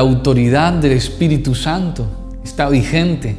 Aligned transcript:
La 0.00 0.06
autoridad 0.06 0.72
del 0.72 0.92
Espíritu 0.92 1.54
Santo 1.54 2.06
está 2.42 2.70
vigente. 2.70 3.36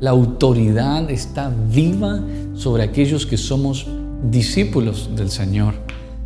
La 0.00 0.08
autoridad 0.08 1.10
está 1.10 1.52
viva 1.70 2.18
sobre 2.54 2.82
aquellos 2.82 3.26
que 3.26 3.36
somos 3.36 3.86
discípulos 4.22 5.10
del 5.14 5.30
Señor. 5.30 5.74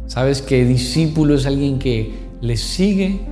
Sabes 0.07 0.41
que 0.41 0.65
discípulo 0.65 1.35
es 1.35 1.47
alguien 1.47 1.81
que 1.81 2.15
le 2.41 2.57
sigue 2.57 3.23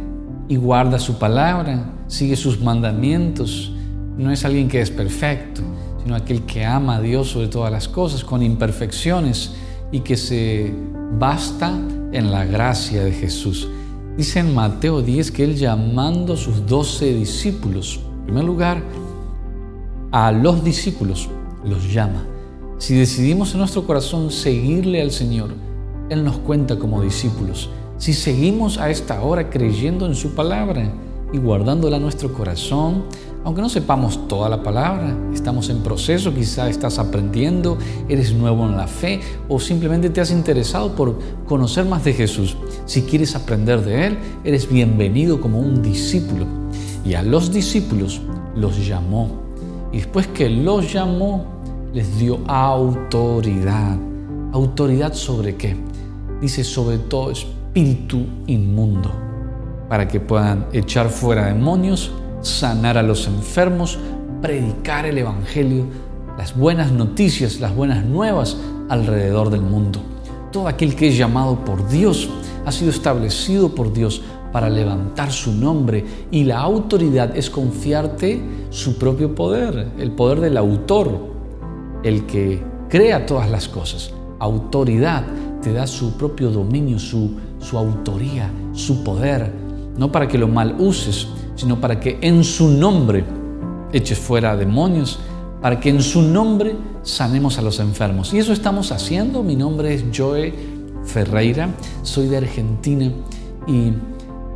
y 0.48 0.56
guarda 0.56 0.98
su 0.98 1.20
palabra, 1.20 1.92
sigue 2.08 2.34
sus 2.34 2.60
mandamientos. 2.60 3.70
No 4.18 4.32
es 4.32 4.44
alguien 4.44 4.66
que 4.66 4.80
es 4.80 4.90
perfecto, 4.90 5.62
sino 6.02 6.16
aquel 6.16 6.42
que 6.46 6.64
ama 6.64 6.96
a 6.96 7.00
Dios 7.00 7.28
sobre 7.28 7.46
todas 7.46 7.70
las 7.70 7.86
cosas, 7.86 8.24
con 8.24 8.42
imperfecciones 8.42 9.52
y 9.92 10.00
que 10.00 10.16
se 10.16 10.74
basta 11.16 11.70
en 12.10 12.32
la 12.32 12.44
gracia 12.44 13.04
de 13.04 13.12
Jesús. 13.12 13.68
Dice 14.16 14.40
en 14.40 14.54
Mateo 14.54 15.02
10 15.02 15.30
que 15.30 15.44
él 15.44 15.56
llamando 15.56 16.34
a 16.34 16.36
sus 16.36 16.66
doce 16.66 17.14
discípulos, 17.14 18.00
en 18.20 18.24
primer 18.26 18.44
lugar, 18.44 18.82
a 20.10 20.32
los 20.32 20.64
discípulos 20.64 21.28
los 21.64 21.92
llama. 21.92 22.26
Si 22.78 22.94
decidimos 22.94 23.52
en 23.52 23.58
nuestro 23.58 23.86
corazón 23.86 24.30
seguirle 24.30 25.00
al 25.00 25.10
Señor, 25.10 25.50
Él 26.08 26.24
nos 26.24 26.38
cuenta 26.38 26.78
como 26.78 27.02
discípulos. 27.02 27.70
Si 27.98 28.12
seguimos 28.12 28.78
a 28.78 28.90
esta 28.90 29.22
hora 29.22 29.50
creyendo 29.50 30.06
en 30.06 30.14
su 30.14 30.34
palabra 30.34 30.90
y 31.32 31.38
guardándola 31.38 31.98
en 31.98 32.02
nuestro 32.02 32.32
corazón, 32.32 33.04
aunque 33.44 33.62
no 33.62 33.70
sepamos 33.70 34.28
toda 34.28 34.50
la 34.50 34.62
palabra, 34.62 35.16
estamos 35.32 35.70
en 35.70 35.82
proceso, 35.82 36.34
quizá 36.34 36.68
estás 36.68 36.98
aprendiendo, 36.98 37.78
eres 38.08 38.34
nuevo 38.34 38.66
en 38.66 38.76
la 38.76 38.86
fe 38.86 39.20
o 39.48 39.58
simplemente 39.58 40.10
te 40.10 40.20
has 40.20 40.30
interesado 40.30 40.94
por 40.94 41.18
conocer 41.46 41.86
más 41.86 42.04
de 42.04 42.12
Jesús. 42.12 42.56
Si 42.84 43.02
quieres 43.02 43.34
aprender 43.34 43.82
de 43.82 44.08
Él, 44.08 44.18
eres 44.44 44.70
bienvenido 44.70 45.40
como 45.40 45.58
un 45.58 45.82
discípulo. 45.82 46.44
Y 47.02 47.14
a 47.14 47.22
los 47.22 47.50
discípulos 47.50 48.20
los 48.54 48.86
llamó. 48.86 49.30
Y 49.90 49.98
después 49.98 50.26
que 50.26 50.50
los 50.50 50.92
llamó, 50.92 51.46
les 51.94 52.18
dio 52.18 52.40
autoridad. 52.46 53.96
¿Autoridad 54.52 55.14
sobre 55.14 55.56
qué? 55.56 55.76
Dice 56.42 56.62
sobre 56.62 56.98
todo 56.98 57.30
espíritu 57.30 58.26
inmundo, 58.46 59.10
para 59.88 60.06
que 60.06 60.20
puedan 60.20 60.66
echar 60.72 61.08
fuera 61.08 61.46
demonios 61.46 62.12
sanar 62.42 62.98
a 62.98 63.02
los 63.02 63.26
enfermos, 63.26 63.98
predicar 64.40 65.06
el 65.06 65.18
Evangelio, 65.18 65.84
las 66.38 66.56
buenas 66.56 66.92
noticias, 66.92 67.60
las 67.60 67.74
buenas 67.74 68.04
nuevas 68.04 68.56
alrededor 68.88 69.50
del 69.50 69.62
mundo. 69.62 70.00
Todo 70.52 70.68
aquel 70.68 70.96
que 70.96 71.08
es 71.08 71.16
llamado 71.16 71.64
por 71.64 71.88
Dios 71.88 72.28
ha 72.64 72.72
sido 72.72 72.90
establecido 72.90 73.74
por 73.74 73.92
Dios 73.92 74.22
para 74.52 74.68
levantar 74.68 75.30
su 75.30 75.52
nombre 75.52 76.04
y 76.30 76.44
la 76.44 76.60
autoridad 76.60 77.36
es 77.36 77.50
confiarte 77.50 78.42
su 78.70 78.98
propio 78.98 79.34
poder, 79.34 79.92
el 79.98 80.12
poder 80.12 80.40
del 80.40 80.56
autor, 80.56 81.30
el 82.02 82.26
que 82.26 82.62
crea 82.88 83.26
todas 83.26 83.48
las 83.50 83.68
cosas. 83.68 84.12
Autoridad 84.40 85.24
te 85.62 85.72
da 85.72 85.86
su 85.86 86.16
propio 86.16 86.50
dominio, 86.50 86.98
su, 86.98 87.36
su 87.60 87.78
autoría, 87.78 88.50
su 88.72 89.04
poder, 89.04 89.52
no 89.96 90.10
para 90.12 90.28
que 90.28 90.38
lo 90.38 90.48
mal 90.48 90.76
uses, 90.78 91.28
sino 91.54 91.80
para 91.80 92.00
que 92.00 92.18
en 92.22 92.44
su 92.44 92.68
nombre 92.68 93.24
eches 93.92 94.18
fuera 94.18 94.56
demonios, 94.56 95.18
para 95.60 95.78
que 95.78 95.90
en 95.90 96.02
su 96.02 96.22
nombre 96.22 96.74
sanemos 97.02 97.58
a 97.58 97.62
los 97.62 97.80
enfermos. 97.80 98.32
Y 98.32 98.38
eso 98.38 98.52
estamos 98.52 98.92
haciendo. 98.92 99.42
Mi 99.42 99.56
nombre 99.56 99.94
es 99.94 100.04
Joe 100.14 100.54
Ferreira, 101.04 101.68
soy 102.02 102.28
de 102.28 102.38
Argentina 102.38 103.10
y 103.66 103.92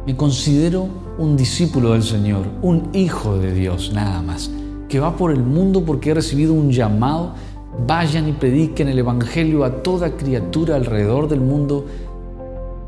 me 0.06 0.16
considero 0.16 0.88
un 1.18 1.36
discípulo 1.36 1.92
del 1.92 2.02
Señor, 2.02 2.46
un 2.62 2.90
hijo 2.92 3.38
de 3.38 3.52
Dios 3.54 3.92
nada 3.94 4.20
más, 4.22 4.50
que 4.88 5.00
va 5.00 5.16
por 5.16 5.30
el 5.30 5.42
mundo 5.42 5.84
porque 5.84 6.10
he 6.10 6.14
recibido 6.14 6.52
un 6.52 6.70
llamado. 6.70 7.34
Vayan 7.86 8.28
y 8.28 8.32
prediquen 8.32 8.86
el 8.88 9.00
Evangelio 9.00 9.64
a 9.64 9.82
toda 9.82 10.16
criatura 10.16 10.76
alrededor 10.76 11.26
del 11.26 11.40
mundo 11.40 11.86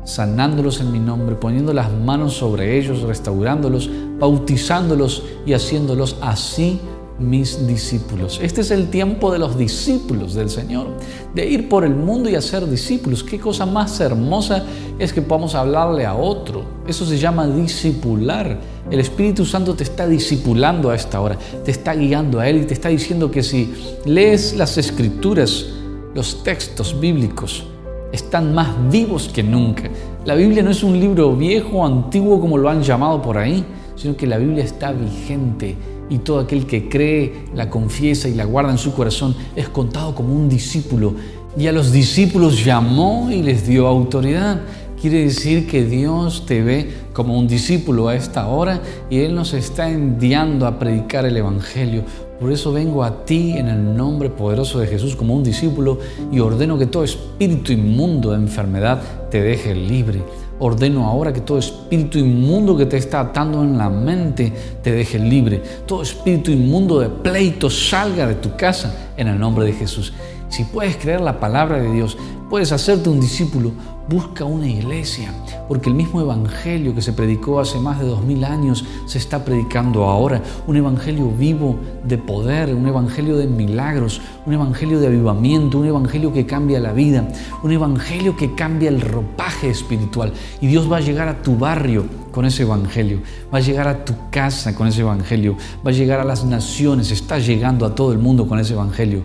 sanándolos 0.07 0.79
en 0.79 0.91
mi 0.91 0.99
nombre, 0.99 1.35
poniendo 1.35 1.73
las 1.73 1.91
manos 1.91 2.33
sobre 2.33 2.79
ellos, 2.79 3.01
restaurándolos, 3.01 3.89
bautizándolos 4.17 5.23
y 5.45 5.51
haciéndolos 5.51 6.15
así 6.21 6.79
mis 7.19 7.67
discípulos. 7.67 8.39
Este 8.41 8.61
es 8.61 8.71
el 8.71 8.89
tiempo 8.89 9.33
de 9.33 9.39
los 9.39 9.57
discípulos 9.57 10.33
del 10.33 10.49
Señor, 10.49 10.87
de 11.35 11.49
ir 11.49 11.67
por 11.67 11.83
el 11.83 11.93
mundo 11.93 12.29
y 12.29 12.35
hacer 12.35 12.69
discípulos. 12.69 13.21
Qué 13.21 13.37
cosa 13.37 13.65
más 13.65 13.99
hermosa 13.99 14.63
es 14.97 15.11
que 15.11 15.21
podamos 15.21 15.55
hablarle 15.55 16.05
a 16.05 16.15
otro. 16.15 16.63
Eso 16.87 17.05
se 17.05 17.17
llama 17.17 17.45
discipular. 17.45 18.57
El 18.89 19.01
Espíritu 19.01 19.45
Santo 19.45 19.75
te 19.75 19.83
está 19.83 20.07
discipulando 20.07 20.89
a 20.89 20.95
esta 20.95 21.19
hora, 21.19 21.37
te 21.65 21.71
está 21.71 21.93
guiando 21.93 22.39
a 22.39 22.47
Él 22.47 22.61
y 22.61 22.65
te 22.65 22.73
está 22.73 22.87
diciendo 22.87 23.29
que 23.29 23.43
si 23.43 23.73
lees 24.05 24.55
las 24.55 24.77
escrituras, 24.77 25.65
los 26.13 26.43
textos 26.43 26.97
bíblicos, 26.97 27.65
están 28.11 28.53
más 28.53 28.69
vivos 28.89 29.29
que 29.33 29.43
nunca. 29.43 29.83
La 30.25 30.35
Biblia 30.35 30.63
no 30.63 30.71
es 30.71 30.83
un 30.83 30.99
libro 30.99 31.35
viejo 31.35 31.77
o 31.77 31.85
antiguo 31.85 32.39
como 32.39 32.57
lo 32.57 32.69
han 32.69 32.83
llamado 32.83 33.21
por 33.21 33.37
ahí, 33.37 33.63
sino 33.95 34.15
que 34.15 34.27
la 34.27 34.37
Biblia 34.37 34.63
está 34.63 34.91
vigente 34.91 35.75
y 36.09 36.19
todo 36.19 36.39
aquel 36.39 36.65
que 36.65 36.87
cree, 36.87 37.45
la 37.53 37.69
confiesa 37.69 38.29
y 38.29 38.33
la 38.33 38.45
guarda 38.45 38.71
en 38.71 38.77
su 38.77 38.93
corazón 38.93 39.35
es 39.55 39.67
contado 39.69 40.15
como 40.15 40.33
un 40.33 40.47
discípulo. 40.47 41.15
Y 41.57 41.67
a 41.67 41.71
los 41.71 41.91
discípulos 41.91 42.63
llamó 42.63 43.29
y 43.31 43.41
les 43.41 43.67
dio 43.67 43.87
autoridad. 43.87 44.61
Quiere 45.01 45.25
decir 45.25 45.67
que 45.67 45.83
Dios 45.83 46.45
te 46.45 46.61
ve 46.61 46.91
como 47.13 47.37
un 47.37 47.47
discípulo 47.47 48.07
a 48.07 48.15
esta 48.15 48.47
hora 48.47 48.81
y 49.09 49.19
Él 49.19 49.35
nos 49.35 49.53
está 49.53 49.89
enviando 49.89 50.65
a 50.65 50.79
predicar 50.79 51.25
el 51.25 51.37
Evangelio. 51.37 52.03
Por 52.39 52.51
eso 52.51 52.71
vengo 52.71 53.03
a 53.03 53.25
ti 53.25 53.53
en 53.57 53.67
el 53.67 53.97
nombre 53.97 54.29
poderoso 54.29 54.79
de 54.79 54.85
Jesús 54.85 55.15
como 55.15 55.33
un 55.33 55.43
discípulo 55.43 55.97
y 56.31 56.39
ordeno 56.39 56.77
que 56.77 56.85
todo 56.85 57.03
espíritu 57.03 57.71
inmundo 57.71 58.31
de 58.31 58.37
enfermedad 58.37 59.01
te 59.31 59.41
deje 59.41 59.73
libre. 59.73 60.21
Ordeno 60.59 61.05
ahora 61.05 61.33
que 61.33 61.41
todo 61.41 61.57
espíritu 61.57 62.19
inmundo 62.19 62.77
que 62.77 62.85
te 62.85 62.97
está 62.97 63.21
atando 63.21 63.63
en 63.63 63.77
la 63.77 63.89
mente 63.89 64.53
te 64.83 64.91
deje 64.91 65.17
libre. 65.17 65.61
Todo 65.87 66.03
espíritu 66.03 66.51
inmundo 66.51 66.99
de 66.99 67.09
pleito 67.09 67.71
salga 67.71 68.27
de 68.27 68.35
tu 68.35 68.55
casa 68.55 69.13
en 69.17 69.27
el 69.27 69.39
nombre 69.39 69.65
de 69.65 69.73
Jesús. 69.73 70.13
Si 70.49 70.63
puedes 70.63 70.97
creer 70.97 71.21
la 71.21 71.39
palabra 71.39 71.77
de 71.77 71.91
Dios, 71.91 72.17
puedes 72.49 72.71
hacerte 72.71 73.09
un 73.09 73.19
discípulo, 73.19 73.71
busca 74.07 74.45
una 74.45 74.67
iglesia, 74.67 75.33
porque 75.67 75.89
el 75.89 75.95
mismo 75.95 76.21
evangelio 76.21 76.95
que 76.95 77.01
se 77.01 77.11
predicó 77.11 77.59
hace 77.59 77.77
más 77.79 77.99
de 77.99 78.05
dos 78.05 78.23
mil 78.23 78.45
años 78.45 78.85
se 79.05 79.17
está 79.17 79.43
predicando 79.43 80.05
ahora. 80.05 80.41
Un 80.65 80.77
evangelio 80.77 81.29
vivo 81.29 81.77
de 82.05 82.17
poder, 82.17 82.73
un 82.73 82.87
evangelio 82.87 83.35
de 83.35 83.47
milagros, 83.47 84.21
un 84.45 84.53
evangelio 84.53 85.01
de 85.01 85.07
avivamiento, 85.07 85.79
un 85.79 85.87
evangelio 85.87 86.31
que 86.31 86.45
cambia 86.45 86.79
la 86.79 86.93
vida, 86.93 87.27
un 87.61 87.71
evangelio 87.73 88.37
que 88.37 88.55
cambia 88.55 88.87
el 88.87 89.01
ropaje 89.01 89.69
espiritual. 89.69 90.31
Y 90.61 90.67
Dios 90.67 90.89
va 90.89 90.97
a 90.97 91.01
llegar 91.01 91.27
a 91.27 91.41
tu 91.41 91.57
barrio 91.57 92.05
con 92.31 92.45
ese 92.45 92.63
evangelio, 92.63 93.19
va 93.53 93.57
a 93.57 93.61
llegar 93.61 93.89
a 93.89 94.05
tu 94.05 94.13
casa 94.31 94.73
con 94.73 94.87
ese 94.87 95.01
evangelio, 95.01 95.57
va 95.85 95.91
a 95.91 95.93
llegar 95.93 96.21
a 96.21 96.23
las 96.23 96.45
naciones, 96.45 97.11
está 97.11 97.39
llegando 97.39 97.85
a 97.85 97.93
todo 97.93 98.13
el 98.13 98.19
mundo 98.19 98.47
con 98.47 98.59
ese 98.59 98.73
evangelio 98.73 99.23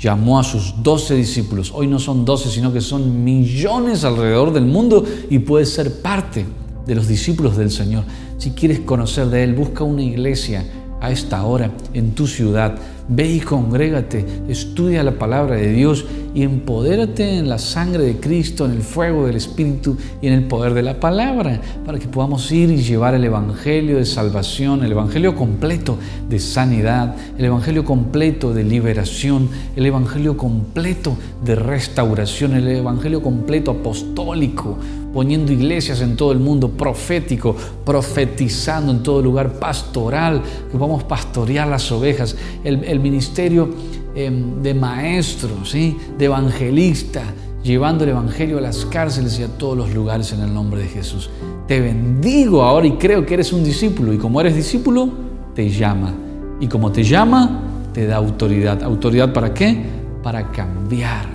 llamó 0.00 0.38
a 0.38 0.44
sus 0.44 0.82
doce 0.82 1.14
discípulos. 1.14 1.72
Hoy 1.74 1.86
no 1.86 1.98
son 1.98 2.24
doce, 2.24 2.48
sino 2.50 2.72
que 2.72 2.80
son 2.80 3.24
millones 3.24 4.04
alrededor 4.04 4.52
del 4.52 4.66
mundo 4.66 5.04
y 5.30 5.38
puedes 5.40 5.72
ser 5.72 6.00
parte 6.00 6.44
de 6.86 6.94
los 6.94 7.08
discípulos 7.08 7.56
del 7.56 7.70
Señor. 7.70 8.04
Si 8.38 8.50
quieres 8.50 8.80
conocer 8.80 9.26
de 9.28 9.44
Él, 9.44 9.54
busca 9.54 9.84
una 9.84 10.02
iglesia 10.02 10.64
a 11.00 11.10
esta 11.10 11.44
hora 11.44 11.70
en 11.92 12.12
tu 12.12 12.26
ciudad. 12.26 12.76
Ve 13.08 13.30
y 13.30 13.40
congrégate, 13.40 14.24
estudia 14.48 15.02
la 15.02 15.18
palabra 15.18 15.56
de 15.56 15.72
Dios 15.72 16.04
y 16.34 16.42
empodérate 16.42 17.38
en 17.38 17.48
la 17.48 17.58
sangre 17.58 18.02
de 18.02 18.18
Cristo, 18.18 18.64
en 18.64 18.72
el 18.72 18.82
fuego 18.82 19.26
del 19.26 19.36
Espíritu 19.36 19.96
y 20.20 20.26
en 20.26 20.32
el 20.32 20.44
poder 20.44 20.74
de 20.74 20.82
la 20.82 20.98
palabra, 20.98 21.60
para 21.86 21.98
que 21.98 22.08
podamos 22.08 22.50
ir 22.50 22.70
y 22.70 22.82
llevar 22.82 23.14
el 23.14 23.24
Evangelio 23.24 23.96
de 23.96 24.04
salvación, 24.04 24.84
el 24.84 24.92
Evangelio 24.92 25.36
completo 25.36 25.96
de 26.28 26.40
sanidad, 26.40 27.14
el 27.38 27.44
Evangelio 27.44 27.84
completo 27.84 28.52
de 28.52 28.64
liberación, 28.64 29.48
el 29.76 29.86
Evangelio 29.86 30.36
completo 30.36 31.16
de 31.44 31.54
restauración, 31.54 32.54
el 32.54 32.66
Evangelio 32.68 33.22
completo 33.22 33.70
apostólico, 33.70 34.76
poniendo 35.14 35.52
iglesias 35.52 36.00
en 36.00 36.16
todo 36.16 36.32
el 36.32 36.40
mundo, 36.40 36.70
profético, 36.70 37.54
profetizando 37.84 38.90
en 38.90 39.04
todo 39.04 39.22
lugar, 39.22 39.52
pastoral, 39.60 40.42
que 40.70 40.76
vamos 40.76 41.04
pastorear 41.04 41.68
las 41.68 41.90
ovejas, 41.92 42.36
el, 42.64 42.98
ministerio 42.98 43.68
em, 44.14 44.62
de 44.62 44.74
maestro, 44.74 45.50
de 45.72 46.24
evangelista, 46.24 47.22
llevando 47.64 48.04
el 48.04 48.10
Evangelio 48.10 48.58
a 48.58 48.60
las 48.60 48.84
cárceles 48.84 49.40
y 49.40 49.42
a 49.42 49.48
todos 49.48 49.76
los 49.76 49.92
lugares 49.92 50.32
en 50.32 50.40
el 50.40 50.52
nombre 50.52 50.82
de 50.82 50.88
Jesús. 50.88 51.30
Te 51.66 51.80
bendigo 51.80 52.62
ahora 52.62 52.86
y 52.86 52.92
creo 52.92 53.24
que 53.24 53.34
eres 53.34 53.52
un 53.52 53.64
discípulo 53.64 54.12
y 54.12 54.18
como 54.18 54.40
eres 54.40 54.54
discípulo, 54.54 55.08
te 55.54 55.70
llama. 55.70 56.12
Y 56.60 56.68
como 56.68 56.92
te 56.92 57.02
llama, 57.02 57.62
te 57.92 58.06
da 58.06 58.16
autoridad. 58.16 58.82
¿Autoridad 58.82 59.32
para 59.32 59.54
qué? 59.54 59.82
Para 60.22 60.52
cambiar 60.52 61.26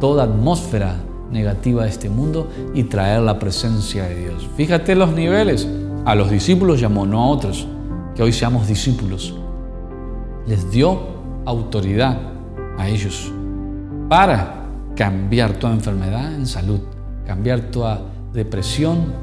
toda 0.00 0.24
atmósfera 0.24 0.96
negativa 1.30 1.84
de 1.84 1.90
este 1.90 2.10
mundo 2.10 2.48
y 2.74 2.84
traer 2.84 3.22
la 3.22 3.38
presencia 3.38 4.04
de 4.04 4.16
Dios. 4.16 4.48
Fíjate 4.56 4.94
los 4.94 5.12
niveles. 5.12 5.68
A 6.04 6.14
los 6.14 6.30
discípulos 6.30 6.80
llamó, 6.80 7.06
no 7.06 7.20
a 7.20 7.26
otros, 7.28 7.66
que 8.14 8.22
hoy 8.22 8.32
seamos 8.32 8.68
discípulos. 8.68 9.34
Les 10.46 10.70
dio 10.70 11.15
autoridad 11.46 12.18
a 12.76 12.88
ellos 12.88 13.32
para 14.08 14.66
cambiar 14.94 15.54
toda 15.54 15.72
enfermedad 15.72 16.34
en 16.34 16.46
salud, 16.46 16.80
cambiar 17.26 17.60
toda 17.70 18.00
depresión 18.32 19.14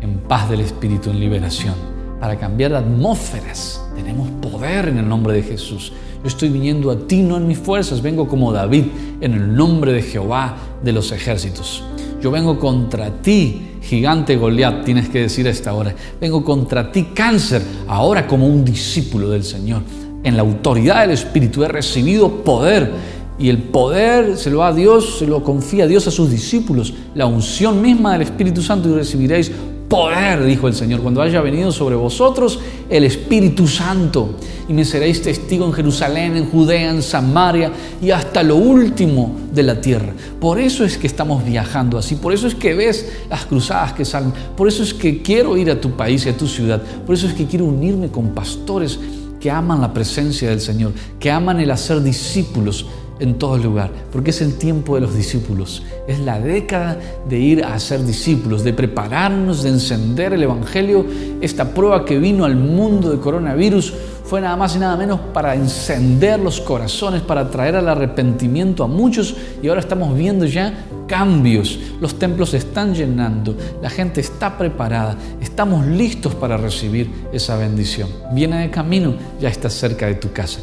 en 0.00 0.18
paz 0.20 0.48
del 0.48 0.60
Espíritu, 0.60 1.10
en 1.10 1.20
liberación, 1.20 1.74
para 2.20 2.36
cambiar 2.36 2.74
atmósferas. 2.74 3.82
Tenemos 3.94 4.28
poder 4.42 4.88
en 4.88 4.98
el 4.98 5.08
nombre 5.08 5.34
de 5.34 5.42
Jesús. 5.42 5.92
Yo 6.22 6.28
estoy 6.28 6.50
viniendo 6.50 6.90
a 6.90 6.98
ti 7.06 7.22
no 7.22 7.36
en 7.36 7.46
mis 7.46 7.58
fuerzas, 7.58 8.02
vengo 8.02 8.28
como 8.28 8.52
David 8.52 8.84
en 9.20 9.32
el 9.32 9.54
nombre 9.54 9.92
de 9.92 10.02
Jehová 10.02 10.56
de 10.82 10.92
los 10.92 11.12
ejércitos. 11.12 11.82
Yo 12.20 12.30
vengo 12.30 12.58
contra 12.58 13.10
ti, 13.22 13.78
gigante 13.80 14.36
Goliat, 14.36 14.84
tienes 14.84 15.08
que 15.08 15.20
decir 15.20 15.46
a 15.46 15.50
esta 15.50 15.72
hora. 15.72 15.94
Vengo 16.20 16.44
contra 16.44 16.92
ti, 16.92 17.08
cáncer, 17.14 17.62
ahora 17.88 18.26
como 18.26 18.46
un 18.46 18.62
discípulo 18.62 19.30
del 19.30 19.42
Señor. 19.42 19.82
En 20.22 20.36
la 20.36 20.42
autoridad 20.42 21.00
del 21.00 21.12
Espíritu 21.12 21.64
he 21.64 21.68
recibido 21.68 22.44
poder 22.44 22.92
y 23.38 23.48
el 23.48 23.56
poder 23.58 24.36
se 24.36 24.50
lo 24.50 24.58
da 24.58 24.72
Dios, 24.72 25.18
se 25.18 25.26
lo 25.26 25.42
confía 25.42 25.86
Dios 25.86 26.06
a 26.06 26.10
sus 26.10 26.30
discípulos. 26.30 26.92
La 27.14 27.24
unción 27.24 27.80
misma 27.80 28.12
del 28.12 28.22
Espíritu 28.22 28.60
Santo 28.60 28.90
y 28.90 28.94
recibiréis 28.94 29.50
poder, 29.88 30.44
dijo 30.44 30.68
el 30.68 30.74
Señor, 30.74 31.00
cuando 31.00 31.22
haya 31.22 31.40
venido 31.40 31.72
sobre 31.72 31.96
vosotros 31.96 32.60
el 32.90 33.04
Espíritu 33.04 33.66
Santo. 33.66 34.34
Y 34.68 34.74
me 34.74 34.84
seréis 34.84 35.22
testigo 35.22 35.64
en 35.64 35.72
Jerusalén, 35.72 36.36
en 36.36 36.50
Judea, 36.50 36.90
en 36.90 37.02
Samaria 37.02 37.72
y 38.02 38.10
hasta 38.10 38.42
lo 38.42 38.56
último 38.56 39.34
de 39.52 39.62
la 39.62 39.80
tierra. 39.80 40.12
Por 40.38 40.60
eso 40.60 40.84
es 40.84 40.98
que 40.98 41.06
estamos 41.06 41.42
viajando 41.42 41.96
así, 41.96 42.16
por 42.16 42.34
eso 42.34 42.46
es 42.46 42.54
que 42.54 42.74
ves 42.74 43.10
las 43.30 43.46
cruzadas 43.46 43.94
que 43.94 44.04
salen, 44.04 44.32
por 44.54 44.68
eso 44.68 44.82
es 44.82 44.92
que 44.92 45.22
quiero 45.22 45.56
ir 45.56 45.70
a 45.70 45.80
tu 45.80 45.92
país 45.92 46.26
y 46.26 46.28
a 46.28 46.36
tu 46.36 46.46
ciudad, 46.46 46.80
por 47.04 47.14
eso 47.14 47.26
es 47.26 47.32
que 47.32 47.46
quiero 47.46 47.64
unirme 47.64 48.08
con 48.10 48.28
pastores 48.28 49.00
que 49.40 49.50
aman 49.50 49.80
la 49.80 49.92
presencia 49.92 50.50
del 50.50 50.60
Señor, 50.60 50.92
que 51.18 51.30
aman 51.30 51.60
el 51.60 51.70
hacer 51.70 52.02
discípulos 52.02 52.86
en 53.20 53.34
todo 53.34 53.58
lugar, 53.58 53.90
porque 54.10 54.30
es 54.30 54.40
el 54.40 54.56
tiempo 54.56 54.94
de 54.94 55.02
los 55.02 55.14
discípulos, 55.14 55.82
es 56.08 56.18
la 56.20 56.40
década 56.40 56.98
de 57.28 57.38
ir 57.38 57.64
a 57.64 57.78
ser 57.78 58.04
discípulos, 58.04 58.64
de 58.64 58.72
prepararnos, 58.72 59.62
de 59.62 59.68
encender 59.68 60.32
el 60.32 60.42
Evangelio. 60.42 61.04
Esta 61.40 61.72
prueba 61.72 62.04
que 62.04 62.18
vino 62.18 62.44
al 62.44 62.56
mundo 62.56 63.10
de 63.10 63.18
coronavirus 63.18 63.92
fue 64.24 64.40
nada 64.40 64.56
más 64.56 64.76
y 64.76 64.78
nada 64.78 64.96
menos 64.96 65.20
para 65.34 65.54
encender 65.54 66.40
los 66.40 66.60
corazones, 66.60 67.20
para 67.20 67.50
traer 67.50 67.76
al 67.76 67.88
arrepentimiento 67.88 68.84
a 68.84 68.86
muchos 68.86 69.36
y 69.62 69.68
ahora 69.68 69.80
estamos 69.80 70.16
viendo 70.16 70.46
ya 70.46 70.86
cambios. 71.06 71.78
Los 72.00 72.18
templos 72.18 72.50
se 72.50 72.58
están 72.58 72.94
llenando, 72.94 73.56
la 73.82 73.90
gente 73.90 74.20
está 74.20 74.56
preparada, 74.56 75.16
estamos 75.40 75.84
listos 75.86 76.34
para 76.34 76.56
recibir 76.56 77.10
esa 77.32 77.56
bendición. 77.56 78.08
Viene 78.32 78.60
de 78.60 78.70
camino, 78.70 79.14
ya 79.40 79.48
está 79.48 79.68
cerca 79.68 80.06
de 80.06 80.14
tu 80.14 80.32
casa. 80.32 80.60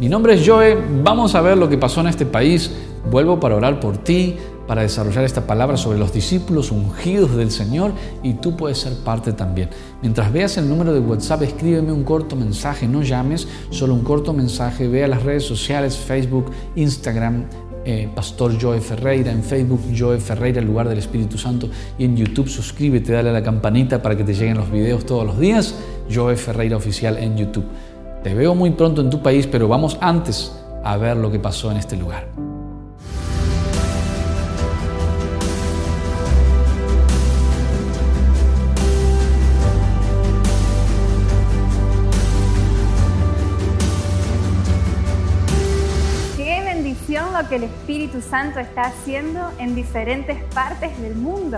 Mi 0.00 0.08
nombre 0.08 0.32
es 0.32 0.48
Joe, 0.48 0.78
vamos 1.04 1.34
a 1.34 1.42
ver 1.42 1.58
lo 1.58 1.68
que 1.68 1.76
pasó 1.76 2.00
en 2.00 2.06
este 2.06 2.24
país. 2.24 2.70
Vuelvo 3.10 3.38
para 3.38 3.54
orar 3.54 3.80
por 3.80 3.98
ti, 3.98 4.34
para 4.66 4.80
desarrollar 4.80 5.24
esta 5.24 5.46
palabra 5.46 5.76
sobre 5.76 5.98
los 5.98 6.10
discípulos 6.10 6.70
ungidos 6.70 7.36
del 7.36 7.50
Señor 7.50 7.92
y 8.22 8.32
tú 8.32 8.56
puedes 8.56 8.78
ser 8.78 8.94
parte 9.04 9.34
también. 9.34 9.68
Mientras 10.00 10.32
veas 10.32 10.56
el 10.56 10.70
número 10.70 10.94
de 10.94 11.00
WhatsApp, 11.00 11.42
escríbeme 11.42 11.92
un 11.92 12.04
corto 12.04 12.34
mensaje, 12.34 12.88
no 12.88 13.02
llames, 13.02 13.46
solo 13.68 13.92
un 13.92 14.02
corto 14.02 14.32
mensaje, 14.32 14.88
ve 14.88 15.04
a 15.04 15.08
las 15.08 15.22
redes 15.22 15.44
sociales, 15.44 15.98
Facebook, 15.98 16.46
Instagram, 16.76 17.44
eh, 17.84 18.08
Pastor 18.14 18.56
Joe 18.58 18.80
Ferreira, 18.80 19.30
en 19.30 19.42
Facebook 19.42 19.82
Joe 19.94 20.18
Ferreira, 20.18 20.60
el 20.60 20.66
lugar 20.66 20.88
del 20.88 20.96
Espíritu 20.96 21.36
Santo, 21.36 21.68
y 21.98 22.06
en 22.06 22.16
YouTube 22.16 22.48
suscríbete, 22.48 23.12
dale 23.12 23.28
a 23.28 23.32
la 23.32 23.42
campanita 23.42 24.00
para 24.00 24.16
que 24.16 24.24
te 24.24 24.32
lleguen 24.32 24.56
los 24.56 24.70
videos 24.70 25.04
todos 25.04 25.26
los 25.26 25.38
días, 25.38 25.74
Joe 26.10 26.36
Ferreira 26.36 26.78
Oficial 26.78 27.18
en 27.18 27.36
YouTube. 27.36 27.66
Te 28.22 28.34
veo 28.34 28.54
muy 28.54 28.70
pronto 28.72 29.00
en 29.00 29.08
tu 29.08 29.22
país, 29.22 29.46
pero 29.46 29.66
vamos 29.66 29.96
antes 30.02 30.52
a 30.84 30.98
ver 30.98 31.16
lo 31.16 31.30
que 31.30 31.38
pasó 31.38 31.70
en 31.70 31.78
este 31.78 31.96
lugar. 31.96 32.26
Qué 46.36 46.62
bendición 46.62 47.32
lo 47.32 47.48
que 47.48 47.56
el 47.56 47.62
Espíritu 47.64 48.20
Santo 48.20 48.60
está 48.60 48.82
haciendo 48.82 49.50
en 49.58 49.74
diferentes 49.74 50.36
partes 50.52 51.00
del 51.00 51.14
mundo. 51.14 51.56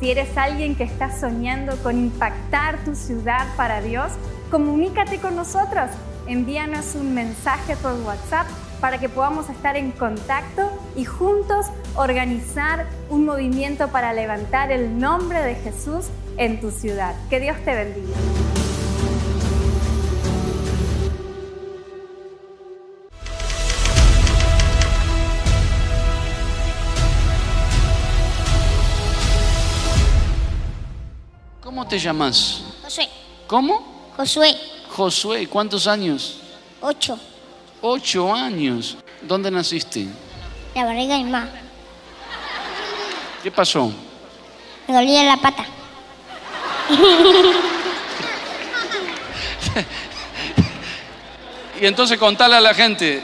Si 0.00 0.10
eres 0.10 0.36
alguien 0.36 0.74
que 0.74 0.84
está 0.84 1.18
soñando 1.18 1.76
con 1.82 1.98
impactar 1.98 2.84
tu 2.84 2.94
ciudad 2.94 3.46
para 3.56 3.80
Dios, 3.80 4.12
comunícate 4.54 5.18
con 5.18 5.34
nosotros. 5.34 5.90
Envíanos 6.28 6.94
un 6.94 7.12
mensaje 7.12 7.74
por 7.74 7.92
WhatsApp 8.02 8.46
para 8.80 8.98
que 8.98 9.08
podamos 9.08 9.50
estar 9.50 9.76
en 9.76 9.90
contacto 9.90 10.70
y 10.94 11.04
juntos 11.04 11.66
organizar 11.96 12.86
un 13.10 13.24
movimiento 13.24 13.88
para 13.88 14.12
levantar 14.12 14.70
el 14.70 14.96
nombre 14.96 15.42
de 15.42 15.56
Jesús 15.56 16.06
en 16.36 16.60
tu 16.60 16.70
ciudad. 16.70 17.16
Que 17.28 17.40
Dios 17.40 17.56
te 17.64 17.74
bendiga. 17.74 18.14
¿Cómo 31.60 31.88
te 31.88 31.98
llamas? 31.98 32.76
Josué. 32.84 33.08
¿Cómo? 33.48 33.93
Josué. 34.16 34.56
Josué, 34.90 35.46
¿cuántos 35.48 35.86
años? 35.86 36.38
Ocho. 36.80 37.18
Ocho 37.80 38.32
años. 38.32 38.96
¿Dónde 39.22 39.50
naciste? 39.50 40.06
La 40.74 40.84
barriga 40.84 41.16
de 41.16 41.24
mi 41.24 41.30
mamá. 41.30 41.48
¿Qué 43.42 43.50
pasó? 43.50 43.92
Me 44.86 44.94
dolía 44.94 45.24
la 45.24 45.36
pata. 45.36 45.64
Y 51.80 51.86
entonces 51.86 52.18
contale 52.18 52.54
a 52.54 52.60
la 52.60 52.72
gente, 52.72 53.22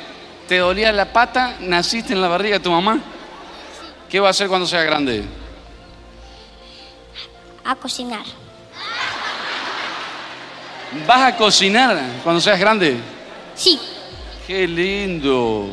¿te 0.48 0.58
dolía 0.58 0.92
la 0.92 1.12
pata? 1.12 1.56
¿Naciste 1.60 2.12
en 2.12 2.20
la 2.20 2.28
barriga 2.28 2.58
de 2.58 2.64
tu 2.64 2.70
mamá? 2.70 2.98
¿Qué 4.08 4.18
va 4.18 4.26
a 4.26 4.30
hacer 4.30 4.48
cuando 4.48 4.66
sea 4.66 4.82
grande? 4.82 5.24
A 7.64 7.76
cocinar. 7.76 8.24
¿Vas 11.06 11.20
a 11.22 11.36
cocinar 11.36 11.98
cuando 12.24 12.40
seas 12.40 12.58
grande? 12.58 12.96
Sí. 13.54 13.78
Qué 14.46 14.66
lindo. 14.66 15.68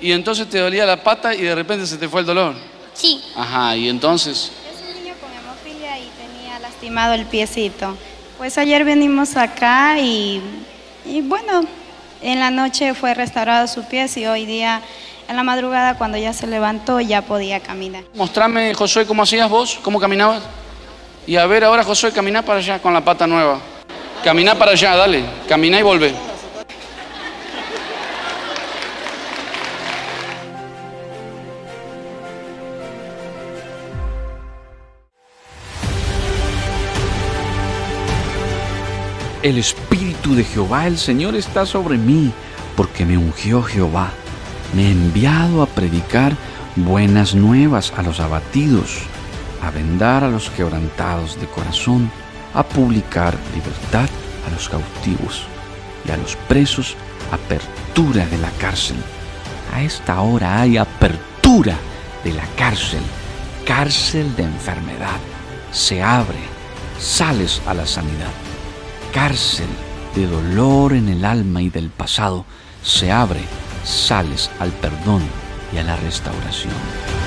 Y 0.00 0.12
entonces 0.12 0.48
te 0.48 0.58
dolía 0.58 0.86
la 0.86 1.02
pata 1.02 1.34
y 1.34 1.42
de 1.42 1.54
repente 1.54 1.86
se 1.86 1.96
te 1.98 2.08
fue 2.08 2.20
el 2.20 2.26
dolor. 2.26 2.54
Sí. 2.94 3.20
Ajá, 3.36 3.76
y 3.76 3.88
entonces, 3.88 4.50
Es 4.72 4.80
un 4.80 5.02
niño 5.02 5.14
con 5.20 5.30
hemofilia 5.32 5.98
y 5.98 6.08
tenía 6.16 6.58
lastimado 6.58 7.12
el 7.14 7.26
piecito. 7.26 7.96
Pues 8.38 8.56
ayer 8.58 8.84
venimos 8.84 9.36
acá 9.36 9.98
y, 9.98 10.40
y 11.04 11.20
bueno, 11.22 11.62
en 12.22 12.40
la 12.40 12.50
noche 12.50 12.94
fue 12.94 13.12
restaurado 13.14 13.66
su 13.66 13.84
pie 13.84 14.06
y 14.16 14.24
hoy 14.26 14.46
día, 14.46 14.80
en 15.28 15.36
la 15.36 15.42
madrugada, 15.42 15.98
cuando 15.98 16.16
ya 16.16 16.32
se 16.32 16.46
levantó, 16.46 17.00
ya 17.00 17.20
podía 17.22 17.60
caminar. 17.60 18.04
mostrame, 18.14 18.72
Josué, 18.74 19.06
cómo 19.06 19.22
hacías 19.22 19.48
vos, 19.50 19.78
cómo 19.82 19.98
caminabas. 20.00 20.42
Y 21.26 21.36
a 21.36 21.44
ver 21.46 21.64
ahora, 21.64 21.82
Josué, 21.84 22.12
camina 22.12 22.42
para 22.42 22.60
allá 22.60 22.78
con 22.80 22.94
la 22.94 23.02
pata 23.04 23.26
nueva. 23.26 23.58
Camina 24.26 24.56
para 24.56 24.72
allá, 24.72 24.96
dale. 24.96 25.24
Camina 25.48 25.78
y 25.78 25.84
vuelve. 25.84 26.12
El 39.44 39.58
Espíritu 39.58 40.34
de 40.34 40.42
Jehová, 40.42 40.88
el 40.88 40.98
Señor, 40.98 41.36
está 41.36 41.64
sobre 41.64 41.96
mí, 41.96 42.32
porque 42.76 43.04
me 43.04 43.16
ungió 43.16 43.62
Jehová. 43.62 44.10
Me 44.74 44.88
ha 44.88 44.90
enviado 44.90 45.62
a 45.62 45.66
predicar 45.66 46.32
buenas 46.74 47.36
nuevas 47.36 47.92
a 47.96 48.02
los 48.02 48.18
abatidos, 48.18 49.02
a 49.62 49.70
vendar 49.70 50.24
a 50.24 50.28
los 50.28 50.50
quebrantados 50.50 51.40
de 51.40 51.46
corazón 51.46 52.10
a 52.56 52.62
publicar 52.62 53.36
libertad 53.54 54.08
a 54.46 54.50
los 54.50 54.68
cautivos 54.68 55.44
y 56.06 56.10
a 56.10 56.16
los 56.16 56.36
presos 56.48 56.96
apertura 57.30 58.26
de 58.26 58.38
la 58.38 58.50
cárcel. 58.52 58.96
A 59.74 59.82
esta 59.82 60.20
hora 60.22 60.60
hay 60.62 60.78
apertura 60.78 61.76
de 62.24 62.32
la 62.32 62.44
cárcel, 62.56 63.02
cárcel 63.66 64.34
de 64.36 64.44
enfermedad. 64.44 65.20
Se 65.70 66.02
abre, 66.02 66.38
sales 66.98 67.60
a 67.66 67.74
la 67.74 67.86
sanidad. 67.86 68.32
Cárcel 69.12 69.68
de 70.14 70.26
dolor 70.26 70.94
en 70.94 71.10
el 71.10 71.24
alma 71.24 71.60
y 71.60 71.68
del 71.68 71.90
pasado. 71.90 72.46
Se 72.82 73.12
abre, 73.12 73.44
sales 73.84 74.50
al 74.60 74.70
perdón 74.70 75.22
y 75.74 75.78
a 75.78 75.82
la 75.82 75.96
restauración. 75.96 77.25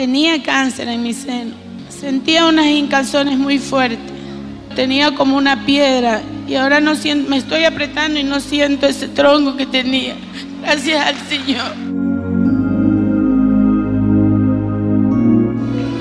Tenía 0.00 0.42
cáncer 0.42 0.88
en 0.88 1.02
mi 1.02 1.12
seno. 1.12 1.52
Sentía 1.90 2.46
unas 2.46 2.64
hincazones 2.64 3.36
muy 3.36 3.58
fuertes. 3.58 3.98
Tenía 4.74 5.14
como 5.14 5.36
una 5.36 5.66
piedra 5.66 6.22
y 6.48 6.54
ahora 6.54 6.80
no 6.80 6.94
me 7.28 7.36
estoy 7.36 7.64
apretando 7.64 8.18
y 8.18 8.22
no 8.22 8.40
siento 8.40 8.86
ese 8.86 9.08
tronco 9.08 9.58
que 9.58 9.66
tenía. 9.66 10.16
Gracias 10.62 11.06
al 11.06 11.16
Señor. 11.28 11.74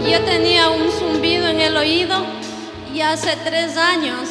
Yo 0.10 0.22
tenía 0.24 0.70
un 0.70 0.90
zumbido 0.98 1.50
en 1.50 1.60
el 1.60 1.76
oído 1.76 2.26
y 2.96 3.02
hace 3.02 3.36
tres 3.44 3.76
años. 3.76 4.30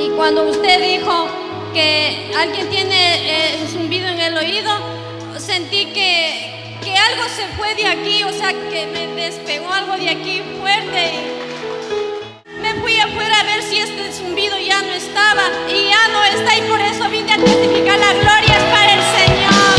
Y 0.00 0.10
cuando 0.10 0.48
usted 0.48 0.80
dijo 0.80 1.26
que 1.74 2.30
alguien 2.38 2.68
tiene 2.68 3.56
eh, 3.56 3.66
zumbido 3.68 4.06
en 4.06 4.20
el 4.20 4.36
oído, 4.36 4.70
sentí 5.38 5.86
que, 5.86 6.57
que 6.88 6.96
algo 6.96 7.24
se 7.28 7.46
fue 7.56 7.74
de 7.74 7.86
aquí, 7.86 8.22
o 8.22 8.32
sea, 8.32 8.48
que 8.70 8.86
me 8.86 9.06
despegó 9.08 9.70
algo 9.72 9.96
de 9.96 10.08
aquí 10.08 10.42
fuerte. 10.58 11.12
Me 12.62 12.74
fui 12.80 12.98
afuera 12.98 13.40
a 13.40 13.44
ver 13.44 13.62
si 13.62 13.78
este 13.78 14.10
zumbido 14.12 14.56
ya 14.58 14.80
no 14.82 14.92
estaba 14.92 15.42
y 15.68 15.88
ya 15.90 16.08
no 16.08 16.24
está 16.24 16.56
y 16.56 16.62
por 16.62 16.80
eso 16.80 17.08
vine 17.10 17.32
a 17.32 17.36
testificar 17.36 17.98
la 17.98 18.12
gloria 18.14 18.56
es 18.56 18.64
para 18.74 18.94
el 18.94 19.02
Señor. 19.18 19.76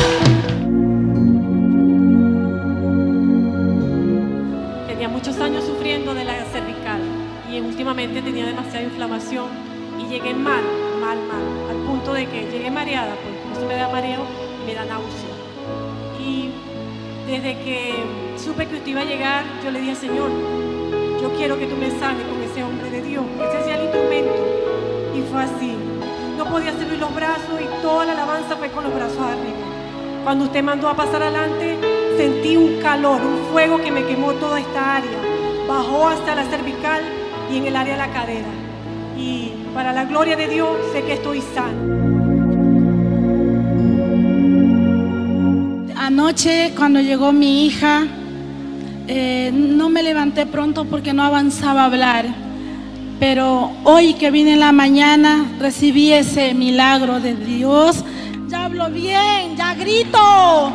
Tenía 4.87 5.09
muchos 5.09 5.39
años 5.39 5.65
sufriendo 5.65 6.13
de 6.13 6.25
la 6.25 6.45
cervical 6.45 7.01
y 7.51 7.59
últimamente 7.59 8.21
tenía 8.21 8.45
demasiada 8.45 8.83
inflamación 8.83 9.47
y 9.99 10.05
llegué 10.07 10.33
mal, 10.33 10.63
mal, 11.01 11.17
mal, 11.17 11.71
al 11.71 11.77
punto 11.87 12.13
de 12.13 12.27
que 12.27 12.49
llegué 12.51 12.69
mareada, 12.69 13.15
pues 13.15 13.57
eso 13.57 13.67
me 13.67 13.75
da 13.75 13.89
mareo 13.89 14.25
y 14.61 14.67
me 14.67 14.75
da 14.75 14.85
náusea. 14.85 15.28
Desde 17.29 17.59
que 17.59 17.93
supe 18.43 18.65
que 18.65 18.77
usted 18.77 18.87
iba 18.87 19.01
a 19.01 19.05
llegar, 19.05 19.43
yo 19.63 19.69
le 19.69 19.81
dije, 19.81 19.93
Señor, 19.93 20.31
yo 21.21 21.31
quiero 21.37 21.59
que 21.59 21.67
tú 21.67 21.75
me 21.75 21.91
sanes 21.91 22.25
con 22.25 22.41
ese 22.41 22.63
hombre 22.63 22.89
de 22.89 23.03
Dios. 23.03 23.23
Ese 23.37 23.65
sea 23.65 23.75
el 23.75 23.83
instrumento. 23.83 24.33
Y 25.15 25.21
fue 25.31 25.43
así. 25.43 25.75
No 26.35 26.45
podía 26.45 26.71
servir 26.71 26.97
los 26.97 27.13
brazos 27.13 27.61
y 27.61 27.83
toda 27.83 28.05
la 28.05 28.13
alabanza 28.13 28.55
fue 28.55 28.69
con 28.69 28.83
los 28.83 28.95
brazos 28.95 29.19
arriba. 29.19 30.23
Cuando 30.23 30.45
usted 30.45 30.63
mandó 30.63 30.89
a 30.89 30.95
pasar 30.95 31.21
adelante, 31.21 31.77
sentí 32.17 32.57
un 32.57 32.81
calor, 32.81 33.21
un 33.21 33.51
fuego 33.51 33.77
que 33.77 33.91
me 33.91 34.03
quemó 34.05 34.33
toda 34.33 34.59
esta 34.59 34.95
área. 34.95 35.19
Bajó 35.67 36.07
hasta 36.07 36.33
la 36.33 36.45
cervical 36.45 37.03
y 37.51 37.57
en 37.57 37.67
el 37.67 37.75
área 37.75 37.93
de 37.93 37.99
la 37.99 38.11
cadera. 38.11 38.49
Y 39.15 39.53
para 39.75 39.93
la 39.93 40.05
gloria 40.05 40.35
de 40.35 40.47
Dios 40.47 40.69
sé 40.93 41.03
que 41.03 41.13
estoy 41.13 41.41
sano. 41.41 42.18
Anoche 46.19 46.73
cuando 46.75 46.99
llegó 46.99 47.31
mi 47.31 47.65
hija, 47.65 48.05
eh, 49.07 49.51
no 49.53 49.87
me 49.87 50.03
levanté 50.03 50.45
pronto 50.45 50.83
porque 50.83 51.13
no 51.13 51.23
avanzaba 51.23 51.83
a 51.83 51.85
hablar. 51.85 52.25
Pero 53.21 53.71
hoy 53.85 54.15
que 54.15 54.29
vine 54.29 54.55
en 54.55 54.59
la 54.59 54.73
mañana, 54.73 55.45
recibí 55.59 56.11
ese 56.11 56.53
milagro 56.53 57.21
de 57.21 57.35
Dios. 57.35 58.03
Ya 58.49 58.65
hablo 58.65 58.89
bien, 58.89 59.55
ya 59.55 59.73
grito. 59.75 60.73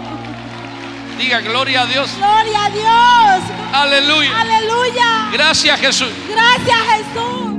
Diga 1.18 1.42
gloria 1.42 1.82
a 1.82 1.86
Dios. 1.88 2.10
Gloria 2.16 2.64
a 2.64 2.70
Dios. 2.70 3.50
Aleluya. 3.70 4.40
Aleluya. 4.40 5.28
Gracias 5.30 5.78
Jesús. 5.78 6.08
Gracias 6.26 6.78
Jesús. 6.96 7.52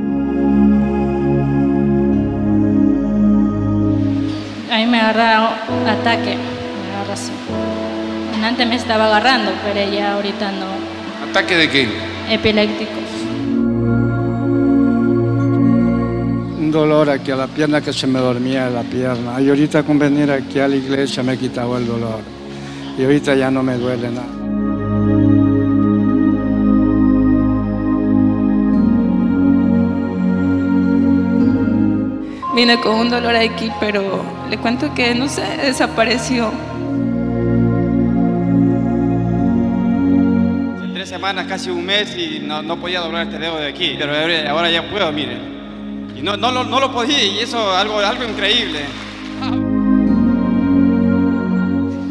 A 4.71 4.77
mí 4.77 4.85
me 4.87 4.99
agarra 4.99 5.59
ataque. 5.87 6.54
Antes 8.45 8.67
me 8.67 8.75
estaba 8.75 9.07
agarrando, 9.07 9.51
pero 9.63 9.91
ya 9.91 10.13
ahorita 10.13 10.51
no. 10.51 10.67
¿Ataque 11.31 11.55
de 11.55 11.67
qué? 11.67 11.89
Epilépticos. 12.29 13.03
Un 16.59 16.69
dolor 16.71 17.09
aquí 17.09 17.31
a 17.31 17.37
la 17.37 17.47
pierna 17.47 17.81
que 17.81 17.91
se 17.91 18.05
me 18.05 18.19
dormía 18.19 18.69
la 18.69 18.83
pierna. 18.83 19.41
Y 19.41 19.49
ahorita 19.49 19.81
con 19.81 19.97
venir 19.97 20.29
aquí 20.29 20.59
a 20.59 20.67
la 20.67 20.75
iglesia 20.75 21.23
me 21.23 21.39
quitaba 21.39 21.79
el 21.79 21.87
dolor. 21.87 22.19
Y 22.99 23.03
ahorita 23.03 23.33
ya 23.33 23.49
no 23.49 23.63
me 23.63 23.77
duele 23.77 24.09
nada. 24.11 24.27
Vine 32.55 32.79
con 32.79 32.95
un 32.95 33.09
dolor 33.09 33.35
aquí, 33.35 33.71
pero 33.79 34.23
le 34.51 34.57
cuento 34.59 34.93
que 34.93 35.15
no 35.15 35.27
sé, 35.27 35.41
desapareció. 35.63 36.51
Semanas, 41.25 41.47
casi 41.47 41.71
un 41.71 41.83
mes 41.83 42.15
y 42.15 42.37
no, 42.39 42.61
no 42.61 42.79
podía 42.79 42.99
doblar 42.99 43.25
este 43.25 43.39
dedo 43.39 43.57
de 43.57 43.67
aquí, 43.67 43.95
pero 43.97 44.13
ahora 44.47 44.69
ya 44.69 44.87
puedo, 44.91 45.11
mire. 45.11 45.35
Y 46.15 46.21
no, 46.21 46.37
no, 46.37 46.51
no 46.63 46.79
lo 46.79 46.91
podía 46.91 47.23
y 47.23 47.39
eso 47.39 47.75
algo, 47.75 47.97
algo 47.97 48.25
increíble. 48.25 48.81
Con 49.41 49.71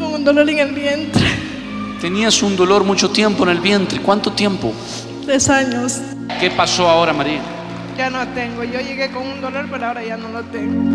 un 0.01 0.25
dolor 0.25 0.49
en 0.49 0.59
el 0.59 0.73
vientre. 0.73 1.23
Tenías 2.01 2.43
un 2.43 2.57
dolor 2.57 2.83
mucho 2.83 3.09
tiempo 3.09 3.45
en 3.45 3.51
el 3.51 3.61
vientre. 3.61 4.01
¿Cuánto 4.01 4.33
tiempo? 4.33 4.73
Tres 5.23 5.49
años. 5.49 6.01
¿Qué 6.41 6.51
pasó 6.51 6.89
ahora, 6.89 7.13
María? 7.13 7.39
Ya 7.97 8.09
no 8.09 8.27
tengo. 8.33 8.65
Yo 8.65 8.81
llegué 8.81 9.11
con 9.11 9.25
un 9.25 9.39
dolor, 9.39 9.65
pero 9.71 9.85
ahora 9.85 10.03
ya 10.03 10.17
no 10.17 10.27
lo 10.27 10.43
tengo. 10.43 10.94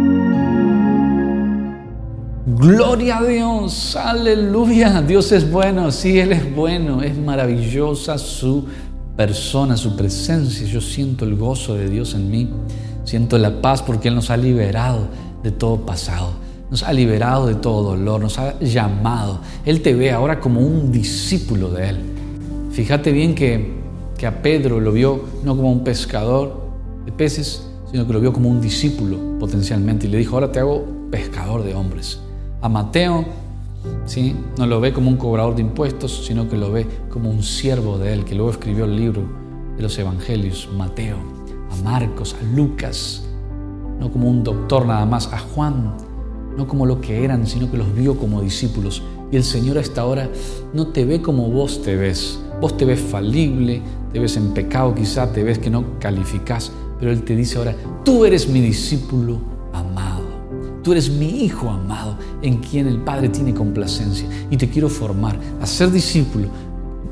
Gloria 2.57 3.19
a 3.19 3.25
Dios, 3.25 3.95
aleluya. 3.95 5.03
Dios 5.03 5.31
es 5.31 5.49
bueno, 5.49 5.93
sí, 5.93 6.19
Él 6.19 6.33
es 6.33 6.53
bueno. 6.55 7.01
Es 7.01 7.17
maravillosa 7.17 8.19
su 8.19 8.65
persona, 9.17 9.77
su 9.77 9.95
presencia. 9.95 10.67
Yo 10.67 10.81
siento 10.81 11.25
el 11.25 11.37
gozo 11.37 11.75
de 11.75 11.89
Dios 11.89 12.15
en 12.15 12.29
mí. 12.29 12.51
Siento 13.05 13.39
la 13.39 13.63
paz 13.63 13.83
porque 13.83 14.09
Él 14.09 14.17
nos 14.17 14.31
ha 14.31 14.37
liberado 14.37 15.07
de 15.45 15.53
todo 15.53 15.87
pasado. 15.87 16.31
Nos 16.71 16.83
ha 16.83 16.93
liberado 16.93 17.47
de 17.47 17.55
todo 17.55 17.91
dolor, 17.91 18.21
nos 18.21 18.39
ha 18.39 18.59
llamado. 18.59 19.41
Él 19.65 19.81
te 19.81 19.95
ve 19.95 20.11
ahora 20.11 20.41
como 20.41 20.61
un 20.61 20.91
discípulo 20.91 21.71
de 21.71 21.91
Él. 21.91 21.99
Fíjate 22.73 23.13
bien 23.13 23.37
que, 23.37 23.75
que 24.19 24.27
a 24.27 24.43
Pedro 24.43 24.81
lo 24.81 24.91
vio 24.91 25.25
no 25.45 25.57
como 25.57 25.71
un 25.71 25.85
pescador 25.85 26.69
de 27.05 27.13
peces, 27.13 27.65
sino 27.93 28.07
que 28.09 28.13
lo 28.13 28.21
vio 28.21 28.33
como 28.33 28.49
un 28.49 28.61
discípulo 28.61 29.39
potencialmente 29.39 30.09
y 30.09 30.11
le 30.11 30.19
dijo, 30.19 30.35
ahora 30.35 30.51
te 30.51 30.59
hago 30.59 30.85
pescador 31.13 31.63
de 31.63 31.75
hombres. 31.75 32.21
A 32.63 32.69
Mateo, 32.69 33.25
¿sí? 34.05 34.37
no 34.59 34.67
lo 34.67 34.81
ve 34.81 34.93
como 34.93 35.09
un 35.09 35.17
cobrador 35.17 35.55
de 35.55 35.63
impuestos, 35.63 36.25
sino 36.27 36.49
que 36.49 36.57
lo 36.57 36.71
ve 36.71 36.87
como 37.11 37.31
un 37.31 37.43
siervo 37.43 37.99
de 37.99 38.13
él, 38.13 38.25
que 38.25 38.35
luego 38.35 38.51
escribió 38.51 38.85
el 38.85 38.97
libro 38.97 39.23
de 39.77 39.83
los 39.83 39.99
evangelios, 39.99 40.69
Mateo, 40.77 41.17
a 41.71 41.83
Marcos, 41.83 42.37
a 42.39 42.55
Lucas, 42.55 43.25
no 43.99 44.11
como 44.11 44.29
un 44.29 44.45
doctor 44.45 44.87
nada 44.87 45.07
más, 45.07 45.33
a 45.33 45.39
Juan, 45.39 45.95
no 46.57 46.67
como 46.67 46.87
lo 46.87 47.01
que 47.01 47.25
eran, 47.25 47.47
sino 47.47 47.71
que 47.71 47.79
los 47.79 47.95
vio 47.95 48.17
como 48.17 48.43
discípulos. 48.43 49.03
Y 49.31 49.37
el 49.37 49.45
Señor 49.45 49.79
a 49.79 49.81
esta 49.81 50.05
hora 50.05 50.29
no 50.75 50.89
te 50.89 51.05
ve 51.05 51.23
como 51.23 51.49
vos 51.49 51.83
te 51.83 51.97
ves. 51.97 52.41
Vos 52.61 52.77
te 52.77 52.85
ves 52.85 53.01
falible, 53.01 53.81
te 54.13 54.19
ves 54.19 54.37
en 54.37 54.53
pecado 54.53 54.95
quizá, 54.95 55.33
te 55.33 55.43
ves 55.43 55.59
que 55.59 55.71
no 55.71 55.99
calificás, 55.99 56.73
pero 56.99 57.11
Él 57.13 57.23
te 57.23 57.37
dice 57.37 57.59
ahora, 57.59 57.75
tú 58.05 58.25
eres 58.25 58.49
mi 58.49 58.61
discípulo 58.61 59.39
amado. 59.73 60.10
Tú 60.83 60.93
eres 60.93 61.11
mi 61.11 61.45
hijo 61.45 61.69
amado, 61.69 62.17
en 62.41 62.57
quien 62.59 62.87
el 62.87 62.99
Padre 62.99 63.29
tiene 63.29 63.53
complacencia. 63.53 64.27
Y 64.51 64.57
te 64.57 64.69
quiero 64.69 64.89
formar 64.89 65.37
a 65.61 65.67
ser 65.67 65.91
discípulo. 65.91 66.49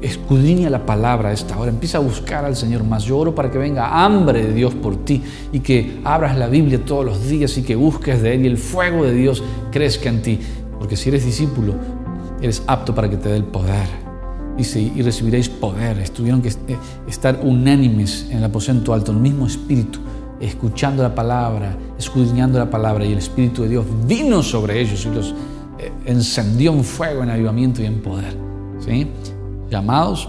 Escudriña 0.01 0.71
la 0.71 0.87
palabra 0.87 1.31
a 1.31 1.33
esta 1.33 1.59
hora. 1.59 1.71
Empieza 1.71 1.99
a 1.99 2.01
buscar 2.01 2.45
al 2.45 2.57
Señor 2.57 2.85
más. 2.85 3.05
Yo 3.05 3.19
oro 3.19 3.35
para 3.35 3.51
que 3.51 3.59
venga 3.59 4.05
hambre 4.05 4.47
de 4.47 4.55
Dios 4.55 4.75
por 4.75 5.05
ti 5.05 5.23
y 5.53 5.61
que 5.61 6.01
abras 6.05 6.39
la 6.39 6.47
Biblia 6.47 6.83
todos 6.85 7.05
los 7.05 7.29
días 7.29 7.59
y 7.59 7.63
que 7.63 7.75
busques 7.77 8.23
de 8.23 8.35
Él 8.35 8.45
y 8.45 8.47
el 8.47 8.57
fuego 8.57 9.05
de 9.05 9.13
Dios 9.13 9.43
crezca 9.71 10.09
en 10.09 10.23
ti. 10.23 10.39
Porque 10.79 10.97
si 10.97 11.09
eres 11.11 11.25
discípulo, 11.25 11.75
eres 12.41 12.63
apto 12.67 12.95
para 12.95 13.11
que 13.11 13.17
te 13.17 13.29
dé 13.29 13.37
el 13.37 13.45
poder. 13.45 14.09
Y 14.57 15.03
recibiréis 15.03 15.49
poder. 15.49 15.99
Estuvieron 15.99 16.43
que 16.43 16.53
estar 17.09 17.41
unánimes 17.43 18.27
en 18.31 18.39
el 18.39 18.45
aposento 18.45 18.95
alto, 18.95 19.13
en 19.13 19.19
el 19.19 19.23
mismo 19.23 19.47
espíritu, 19.47 20.01
escuchando 20.41 21.03
la 21.03 21.15
palabra, 21.15 21.77
escudriñando 21.99 22.59
la 22.59 22.71
palabra, 22.71 23.05
y 23.05 23.13
el 23.13 23.19
Espíritu 23.19 23.63
de 23.63 23.69
Dios 23.69 23.85
vino 24.07 24.43
sobre 24.43 24.81
ellos 24.81 25.05
y 25.07 25.15
los 25.15 25.35
eh, 25.79 25.93
encendió 26.05 26.73
en 26.73 26.85
fuego, 26.85 27.23
en 27.23 27.31
avivamiento 27.31 27.83
y 27.83 27.87
en 27.87 28.01
poder. 28.01 28.37
¿sí? 28.81 29.09
Llamados, 29.71 30.29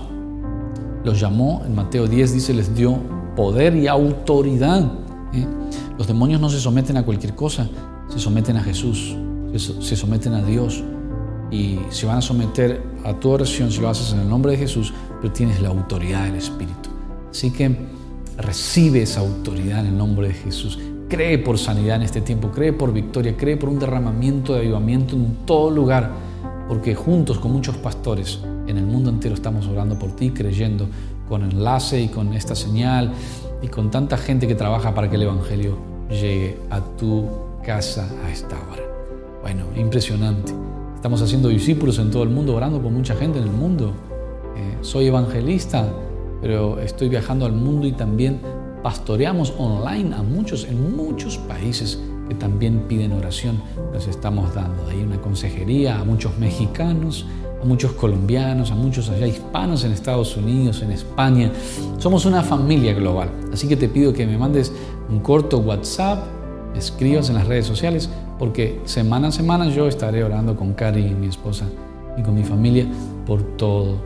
los 1.03 1.19
llamó, 1.19 1.63
en 1.65 1.75
Mateo 1.75 2.07
10 2.07 2.33
dice, 2.33 2.53
les 2.53 2.75
dio 2.75 2.97
poder 3.35 3.75
y 3.75 3.87
autoridad. 3.87 4.83
¿eh? 5.33 5.45
Los 5.97 6.07
demonios 6.07 6.41
no 6.41 6.49
se 6.49 6.59
someten 6.59 6.97
a 6.97 7.03
cualquier 7.03 7.35
cosa, 7.35 7.69
se 8.09 8.19
someten 8.19 8.57
a 8.57 8.63
Jesús, 8.63 9.15
se 9.53 9.95
someten 9.95 10.33
a 10.33 10.43
Dios 10.43 10.83
y 11.51 11.79
se 11.89 12.05
van 12.05 12.17
a 12.17 12.21
someter 12.21 12.83
a 13.03 13.13
tu 13.13 13.29
oración 13.29 13.71
si 13.71 13.81
lo 13.81 13.89
haces 13.89 14.13
en 14.13 14.19
el 14.19 14.29
nombre 14.29 14.51
de 14.51 14.57
Jesús, 14.57 14.93
pero 15.21 15.33
tienes 15.33 15.61
la 15.61 15.69
autoridad 15.69 16.25
del 16.25 16.35
Espíritu. 16.35 16.89
Así 17.29 17.51
que 17.51 17.98
recibe 18.39 19.01
esa 19.01 19.19
autoridad 19.19 19.81
en 19.81 19.87
el 19.87 19.97
nombre 19.97 20.29
de 20.29 20.33
Jesús. 20.33 20.79
Cree 21.07 21.37
por 21.39 21.57
sanidad 21.57 21.97
en 21.97 22.03
este 22.03 22.21
tiempo, 22.21 22.51
cree 22.51 22.73
por 22.73 22.93
victoria, 22.93 23.35
cree 23.35 23.57
por 23.57 23.69
un 23.69 23.79
derramamiento 23.79 24.53
de 24.53 24.59
avivamiento 24.59 25.15
en 25.15 25.37
todo 25.45 25.71
lugar, 25.71 26.11
porque 26.67 26.95
juntos 26.95 27.39
con 27.39 27.51
muchos 27.51 27.77
pastores 27.77 28.39
en 28.67 28.77
el 28.77 28.85
mundo 28.85 29.09
entero 29.09 29.33
estamos 29.33 29.67
orando 29.67 29.97
por 29.97 30.15
ti, 30.15 30.29
creyendo 30.29 30.87
con 31.27 31.43
enlace 31.43 32.01
y 32.01 32.07
con 32.07 32.33
esta 32.33 32.55
señal 32.55 33.11
y 33.61 33.67
con 33.67 33.91
tanta 33.91 34.17
gente 34.17 34.47
que 34.47 34.55
trabaja 34.55 34.93
para 34.93 35.09
que 35.09 35.15
el 35.15 35.23
Evangelio 35.23 35.77
llegue 36.09 36.57
a 36.69 36.79
tu 36.79 37.25
casa 37.63 38.09
a 38.25 38.31
esta 38.31 38.55
hora. 38.55 38.83
Bueno, 39.41 39.65
impresionante. 39.75 40.53
Estamos 40.95 41.21
haciendo 41.21 41.49
discípulos 41.49 41.97
en 41.99 42.11
todo 42.11 42.23
el 42.23 42.29
mundo, 42.29 42.55
orando 42.55 42.81
por 42.81 42.91
mucha 42.91 43.15
gente 43.15 43.39
en 43.39 43.45
el 43.45 43.51
mundo. 43.51 43.93
Eh, 44.55 44.77
soy 44.81 45.07
evangelista, 45.07 45.87
pero 46.41 46.79
estoy 46.79 47.09
viajando 47.09 47.45
al 47.45 47.53
mundo 47.53 47.87
y 47.87 47.91
también 47.91 48.39
pastoreamos 48.83 49.53
online 49.57 50.15
a 50.15 50.23
muchos, 50.23 50.65
en 50.65 50.95
muchos 50.95 51.37
países 51.37 51.99
que 52.27 52.35
también 52.35 52.85
piden 52.87 53.13
oración. 53.13 53.61
Les 53.93 54.07
estamos 54.07 54.53
dando 54.53 54.87
ahí 54.87 55.01
una 55.01 55.19
consejería 55.19 55.99
a 55.99 56.03
muchos 56.03 56.37
mexicanos, 56.37 57.25
a 57.61 57.65
muchos 57.65 57.91
colombianos, 57.93 58.71
a 58.71 58.75
muchos 58.75 59.09
allá 59.09 59.27
hispanos 59.27 59.83
en 59.83 59.91
Estados 59.91 60.37
Unidos, 60.37 60.81
en 60.81 60.91
España. 60.91 61.51
Somos 61.97 62.25
una 62.25 62.43
familia 62.43 62.93
global. 62.93 63.29
Así 63.51 63.67
que 63.67 63.75
te 63.75 63.89
pido 63.89 64.13
que 64.13 64.25
me 64.25 64.37
mandes 64.37 64.71
un 65.09 65.19
corto 65.19 65.57
WhatsApp, 65.57 66.23
escribas 66.75 67.29
en 67.29 67.35
las 67.35 67.47
redes 67.47 67.65
sociales 67.65 68.09
porque 68.37 68.79
semana 68.85 69.27
a 69.27 69.31
semana 69.31 69.69
yo 69.69 69.87
estaré 69.87 70.23
orando 70.23 70.55
con 70.55 70.73
Cari, 70.73 71.03
mi 71.13 71.27
esposa, 71.27 71.65
y 72.17 72.23
con 72.23 72.33
mi 72.33 72.43
familia 72.43 72.87
por 73.25 73.43
todo 73.57 73.97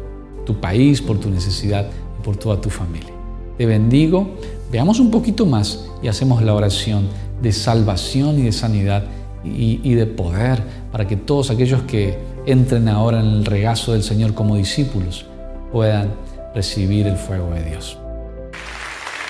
tu 0.46 0.60
país, 0.60 1.02
por 1.02 1.20
tu 1.20 1.30
necesidad 1.30 1.88
por 2.24 2.38
toda 2.38 2.60
tu 2.60 2.69
familia. 2.69 3.12
Te 3.58 3.65
bendigo, 3.65 4.36
veamos 4.71 5.00
un 5.00 5.12
poquito 5.12 5.45
más 5.45 5.86
y 6.02 6.08
hacemos 6.08 6.41
la 6.41 6.54
oración 6.54 7.08
de 7.41 7.52
salvación 7.52 8.39
y 8.39 8.43
de 8.43 8.52
sanidad 8.52 9.04
y, 9.43 9.93
de 9.93 10.06
poder 10.06 10.63
para 10.91 11.06
que 11.06 11.17
todos 11.17 11.52
aquellos 11.52 11.82
que 11.84 12.17
entren 12.45 12.88
ahora 12.88 13.19
en 13.19 13.28
el 13.28 13.45
regazo 13.45 13.91
del 13.93 14.04
Señor 14.04 14.34
como 14.34 14.56
discípulos 14.56 15.26
puedan 15.71 16.13
recibir 16.56 17.08
el 17.08 17.17
fuego 17.17 17.52
de 17.54 17.63
Dios. 17.63 17.98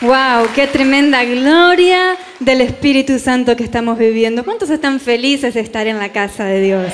¡Wow! 0.01 0.47
¡Qué 0.53 0.67
tremenda 0.67 1.23
gloria 1.23 2.15
del 2.39 2.61
Espíritu 2.61 3.19
Santo 3.19 3.55
que 3.55 3.63
estamos 3.63 3.97
viviendo! 3.97 4.43
¿Cuántos 4.43 4.69
están 4.69 4.99
felices 4.99 5.53
de 5.53 5.61
estar 5.61 5.87
en 5.87 5.97
la 5.97 6.11
casa 6.11 6.45
de 6.45 6.61
Dios? 6.61 6.91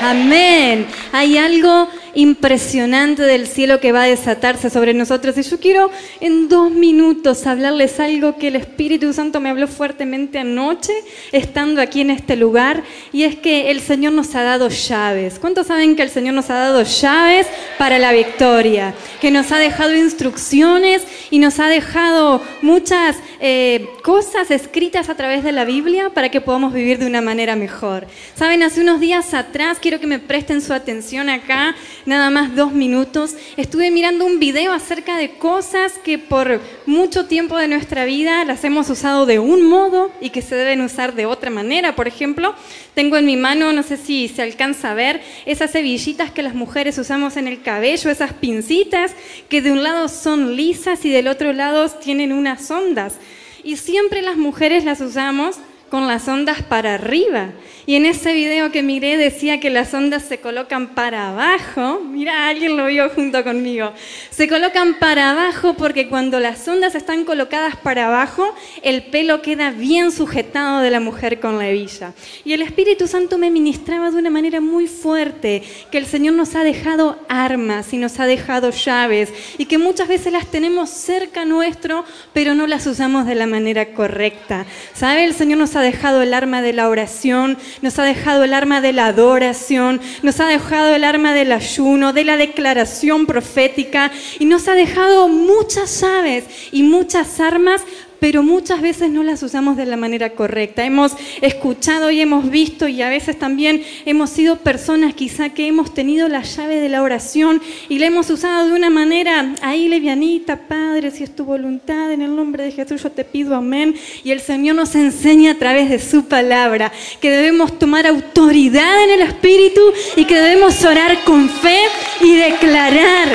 Amén. 0.00 0.86
Hay 1.12 1.38
algo 1.38 1.88
impresionante 2.18 3.22
del 3.22 3.46
cielo 3.46 3.78
que 3.78 3.92
va 3.92 4.02
a 4.02 4.06
desatarse 4.06 4.70
sobre 4.70 4.92
nosotros. 4.92 5.38
Y 5.38 5.42
yo 5.42 5.60
quiero 5.60 5.88
en 6.18 6.48
dos 6.48 6.72
minutos 6.72 7.46
hablarles 7.46 8.00
algo 8.00 8.36
que 8.38 8.48
el 8.48 8.56
Espíritu 8.56 9.12
Santo 9.12 9.38
me 9.38 9.50
habló 9.50 9.68
fuertemente 9.68 10.40
anoche, 10.40 10.92
estando 11.30 11.80
aquí 11.80 12.00
en 12.00 12.10
este 12.10 12.34
lugar, 12.34 12.82
y 13.12 13.22
es 13.22 13.36
que 13.36 13.70
el 13.70 13.80
Señor 13.80 14.14
nos 14.14 14.34
ha 14.34 14.42
dado 14.42 14.68
llaves. 14.68 15.38
¿Cuántos 15.38 15.68
saben 15.68 15.94
que 15.94 16.02
el 16.02 16.10
Señor 16.10 16.34
nos 16.34 16.50
ha 16.50 16.54
dado 16.54 16.82
llaves 16.82 17.46
para 17.78 18.00
la 18.00 18.12
victoria? 18.12 18.94
Que 19.20 19.30
nos 19.30 19.52
ha 19.52 19.58
dejado 19.58 19.94
instrucciones 19.94 21.02
y 21.30 21.38
nos 21.38 21.60
ha 21.60 21.68
dejado 21.68 22.42
muchas 22.62 23.16
eh, 23.40 23.88
cosas 24.02 24.50
escritas 24.50 25.08
a 25.08 25.14
través 25.14 25.44
de 25.44 25.52
la 25.52 25.64
Biblia 25.64 26.10
para 26.10 26.30
que 26.30 26.40
podamos 26.40 26.72
vivir 26.72 26.98
de 26.98 27.06
una 27.06 27.20
manera 27.20 27.56
mejor. 27.56 28.06
Saben, 28.34 28.62
hace 28.62 28.80
unos 28.80 29.00
días 29.00 29.34
atrás, 29.34 29.78
quiero 29.80 30.00
que 30.00 30.06
me 30.06 30.18
presten 30.18 30.60
su 30.60 30.72
atención 30.72 31.28
acá, 31.28 31.74
nada 32.06 32.30
más 32.30 32.54
dos 32.54 32.72
minutos, 32.72 33.34
estuve 33.56 33.90
mirando 33.90 34.24
un 34.24 34.38
video 34.38 34.72
acerca 34.72 35.16
de 35.16 35.32
cosas 35.32 35.94
que 36.04 36.18
por 36.18 36.60
mucho 36.86 37.26
tiempo 37.26 37.56
de 37.56 37.68
nuestra 37.68 38.04
vida 38.04 38.44
las 38.44 38.64
hemos 38.64 38.90
usado 38.90 39.26
de 39.26 39.38
un 39.38 39.68
modo 39.68 40.10
y 40.20 40.30
que 40.30 40.42
se 40.42 40.54
deben 40.54 40.80
usar 40.80 41.14
de 41.14 41.26
otra 41.26 41.50
manera. 41.50 41.94
Por 41.94 42.08
ejemplo, 42.08 42.54
tengo 42.94 43.16
en 43.16 43.26
mi 43.26 43.36
mano, 43.36 43.72
no 43.72 43.82
sé 43.82 43.96
si 43.96 44.28
se 44.28 44.42
alcanza 44.42 44.92
a 44.92 44.94
ver, 44.94 45.20
esas 45.46 45.74
hebillitas 45.74 46.30
que 46.30 46.42
las 46.42 46.54
mujeres 46.54 46.98
usamos 46.98 47.36
en 47.36 47.46
el 47.46 47.62
cabello, 47.62 48.10
esas 48.10 48.32
pincitas 48.32 49.12
que 49.48 49.62
de 49.62 49.72
un 49.72 49.82
lado 49.82 50.08
son 50.08 50.56
lisas 50.56 51.04
y 51.04 51.10
del 51.18 51.26
otro 51.26 51.52
lado 51.52 51.88
tienen 51.88 52.32
unas 52.32 52.70
ondas. 52.70 53.16
Y 53.64 53.76
siempre 53.76 54.22
las 54.22 54.36
mujeres 54.36 54.84
las 54.84 55.00
usamos 55.00 55.56
con 55.90 56.06
las 56.06 56.28
ondas 56.28 56.62
para 56.62 56.94
arriba. 56.94 57.50
Y 57.88 57.94
en 57.94 58.04
ese 58.04 58.34
video 58.34 58.70
que 58.70 58.82
miré 58.82 59.16
decía 59.16 59.60
que 59.60 59.70
las 59.70 59.94
ondas 59.94 60.22
se 60.22 60.40
colocan 60.40 60.88
para 60.88 61.30
abajo. 61.30 62.02
Mira, 62.04 62.46
alguien 62.46 62.76
lo 62.76 62.84
vio 62.84 63.08
junto 63.08 63.42
conmigo. 63.42 63.94
Se 64.28 64.46
colocan 64.46 64.98
para 64.98 65.30
abajo 65.30 65.72
porque 65.72 66.06
cuando 66.06 66.38
las 66.38 66.68
ondas 66.68 66.94
están 66.94 67.24
colocadas 67.24 67.76
para 67.76 68.08
abajo, 68.08 68.54
el 68.82 69.04
pelo 69.04 69.40
queda 69.40 69.70
bien 69.70 70.12
sujetado 70.12 70.80
de 70.80 70.90
la 70.90 71.00
mujer 71.00 71.40
con 71.40 71.56
la 71.56 71.70
hebilla. 71.70 72.12
Y 72.44 72.52
el 72.52 72.60
Espíritu 72.60 73.08
Santo 73.08 73.38
me 73.38 73.50
ministraba 73.50 74.10
de 74.10 74.18
una 74.18 74.28
manera 74.28 74.60
muy 74.60 74.86
fuerte 74.86 75.62
que 75.90 75.96
el 75.96 76.04
Señor 76.04 76.34
nos 76.34 76.56
ha 76.56 76.64
dejado 76.64 77.18
armas 77.30 77.94
y 77.94 77.96
nos 77.96 78.20
ha 78.20 78.26
dejado 78.26 78.68
llaves 78.68 79.32
y 79.56 79.64
que 79.64 79.78
muchas 79.78 80.08
veces 80.08 80.30
las 80.30 80.48
tenemos 80.48 80.90
cerca 80.90 81.46
nuestro, 81.46 82.04
pero 82.34 82.54
no 82.54 82.66
las 82.66 82.86
usamos 82.86 83.24
de 83.24 83.34
la 83.34 83.46
manera 83.46 83.94
correcta. 83.94 84.66
¿Sabe? 84.92 85.24
El 85.24 85.32
Señor 85.32 85.56
nos 85.56 85.74
ha 85.74 85.80
dejado 85.80 86.20
el 86.20 86.34
arma 86.34 86.60
de 86.60 86.74
la 86.74 86.90
oración, 86.90 87.56
nos 87.82 87.98
ha 87.98 88.04
dejado 88.04 88.44
el 88.44 88.54
arma 88.54 88.80
de 88.80 88.92
la 88.92 89.06
adoración, 89.06 90.00
nos 90.22 90.40
ha 90.40 90.46
dejado 90.46 90.94
el 90.94 91.04
arma 91.04 91.34
del 91.34 91.52
ayuno, 91.52 92.12
de 92.12 92.24
la 92.24 92.36
declaración 92.36 93.26
profética 93.26 94.10
y 94.38 94.44
nos 94.44 94.68
ha 94.68 94.74
dejado 94.74 95.28
muchas 95.28 96.00
llaves 96.00 96.44
y 96.72 96.82
muchas 96.82 97.40
armas 97.40 97.82
pero 98.20 98.42
muchas 98.42 98.80
veces 98.80 99.10
no 99.10 99.22
las 99.22 99.42
usamos 99.42 99.76
de 99.76 99.86
la 99.86 99.96
manera 99.96 100.30
correcta. 100.30 100.84
Hemos 100.84 101.12
escuchado 101.40 102.10
y 102.10 102.20
hemos 102.20 102.50
visto 102.50 102.88
y 102.88 103.02
a 103.02 103.08
veces 103.08 103.38
también 103.38 103.82
hemos 104.04 104.30
sido 104.30 104.56
personas 104.56 105.14
quizá 105.14 105.50
que 105.50 105.66
hemos 105.66 105.94
tenido 105.94 106.28
la 106.28 106.42
llave 106.42 106.76
de 106.76 106.88
la 106.88 107.02
oración 107.02 107.60
y 107.88 107.98
la 107.98 108.06
hemos 108.06 108.30
usado 108.30 108.68
de 108.68 108.74
una 108.74 108.90
manera 108.90 109.54
ahí 109.62 109.88
levianita, 109.88 110.56
Padre, 110.68 111.10
si 111.10 111.24
es 111.24 111.34
tu 111.34 111.44
voluntad, 111.44 112.12
en 112.12 112.22
el 112.22 112.34
nombre 112.34 112.64
de 112.64 112.72
Jesús 112.72 113.02
yo 113.02 113.10
te 113.10 113.24
pido 113.24 113.54
amén. 113.54 113.94
Y 114.24 114.30
el 114.30 114.40
Señor 114.40 114.76
nos 114.76 114.94
enseña 114.94 115.52
a 115.52 115.58
través 115.58 115.90
de 115.90 115.98
su 115.98 116.24
palabra 116.24 116.92
que 117.20 117.30
debemos 117.30 117.78
tomar 117.78 118.06
autoridad 118.06 119.04
en 119.04 119.10
el 119.10 119.22
Espíritu 119.22 119.80
y 120.16 120.24
que 120.24 120.36
debemos 120.36 120.84
orar 120.84 121.24
con 121.24 121.48
fe 121.48 121.82
y 122.20 122.34
declarar 122.34 123.28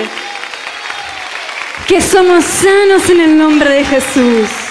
que 1.87 2.01
somos 2.01 2.43
sanos 2.43 3.09
en 3.09 3.21
el 3.21 3.37
nombre 3.37 3.69
de 3.69 3.85
Jesús. 3.85 4.62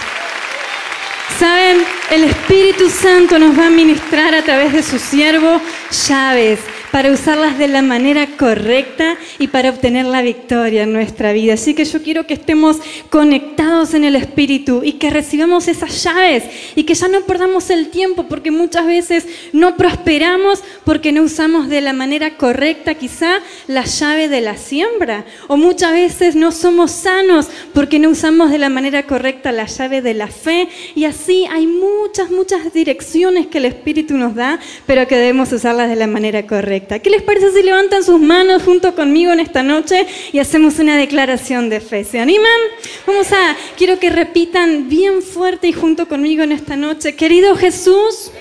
Saben, 1.39 1.79
el 2.11 2.25
Espíritu 2.25 2.89
Santo 2.89 3.39
nos 3.39 3.59
va 3.59 3.67
a 3.67 3.71
ministrar 3.71 4.35
a 4.35 4.43
través 4.43 4.73
de 4.73 4.83
su 4.83 4.99
siervo 4.99 5.61
llaves 6.09 6.61
para 6.93 7.11
usarlas 7.11 7.59
de 7.59 7.69
la 7.69 7.81
manera 7.81 8.29
correcta 8.37 9.17
y 9.39 9.49
para 9.49 9.71
obtener 9.71 10.05
la 10.05 10.21
victoria 10.21 10.83
en 10.83 10.93
nuestra 10.93 11.33
vida. 11.33 11.55
Así 11.55 11.73
que 11.73 11.87
yo 11.87 12.03
quiero 12.03 12.27
que 12.27 12.35
estemos 12.35 12.77
conectados 13.09 13.95
en 13.95 14.05
el 14.05 14.15
Espíritu 14.15 14.83
y 14.85 14.93
que 14.93 15.09
recibamos 15.09 15.69
esas 15.69 16.05
llaves 16.05 16.45
y 16.77 16.85
que 16.85 16.95
ya 16.95 17.09
no 17.09 17.23
perdamos 17.23 17.71
el 17.71 17.89
tiempo 17.89 18.27
porque 18.29 18.51
muchas 18.51 18.87
veces 18.87 19.27
no 19.55 19.77
prosperamos 19.77 20.63
porque 20.85 21.13
no 21.13 21.23
usamos 21.23 21.71
de 21.71 21.81
la 21.81 21.95
manera 21.95 22.37
correcta 22.37 22.95
quizá 22.95 23.41
la 23.69 23.85
llave 23.85 24.29
de 24.29 24.43
la 24.43 24.59
siembra 24.59 25.25
o 25.49 25.57
muchas 25.57 25.93
veces 25.93 26.37
no 26.37 26.53
somos 26.53 26.91
sanos 26.91 27.49
porque 27.73 27.99
no 27.99 28.11
usamos 28.11 28.51
de 28.51 28.59
la 28.59 28.69
manera 28.69 29.07
correcta 29.07 29.51
la 29.51 29.65
llave 29.65 30.03
de 30.03 30.13
la 30.13 30.27
fe 30.27 30.69
y 30.95 31.07
así 31.07 31.47
hay 31.51 31.67
muchas, 31.67 32.31
muchas 32.31 32.71
direcciones 32.75 33.47
que 33.47 33.59
el 33.59 33.65
Espíritu 33.65 34.19
nos 34.19 34.35
da, 34.35 34.61
pero 34.87 35.07
que 35.09 35.17
debemos 35.17 35.51
usarlas 35.53 35.89
de 35.89 35.97
la 35.97 36.07
manera 36.07 36.47
correcta. 36.47 36.82
¿Qué 36.89 37.11
les 37.11 37.23
parece 37.23 37.53
si 37.53 37.63
levantan 37.63 38.05
sus 38.05 38.21
manos 38.21 38.63
junto 38.63 38.95
conmigo 38.95 39.33
en 39.33 39.41
esta 39.41 39.63
noche 39.63 40.07
y 40.33 40.39
hacemos 40.39 40.79
una 40.79 40.97
declaración 40.97 41.69
de 41.69 41.81
fe? 41.81 42.05
¿Se 42.05 42.19
animan? 42.19 42.61
Vamos 43.07 43.33
a, 43.33 43.57
quiero 43.77 43.99
que 43.99 44.11
repitan 44.11 44.89
bien 44.89 45.23
fuerte 45.23 45.69
y 45.69 45.73
junto 45.73 46.09
conmigo 46.09 46.43
en 46.43 46.53
esta 46.53 46.77
noche. 46.77 47.15
Querido 47.15 47.57
Jesús, 47.57 48.33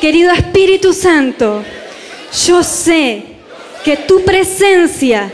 querido 0.00 0.32
Espíritu 0.32 0.92
Santo, 0.92 1.64
yo 2.46 2.62
sé 2.62 3.22
que 3.84 3.96
tu 3.96 4.22
presencia 4.22 5.30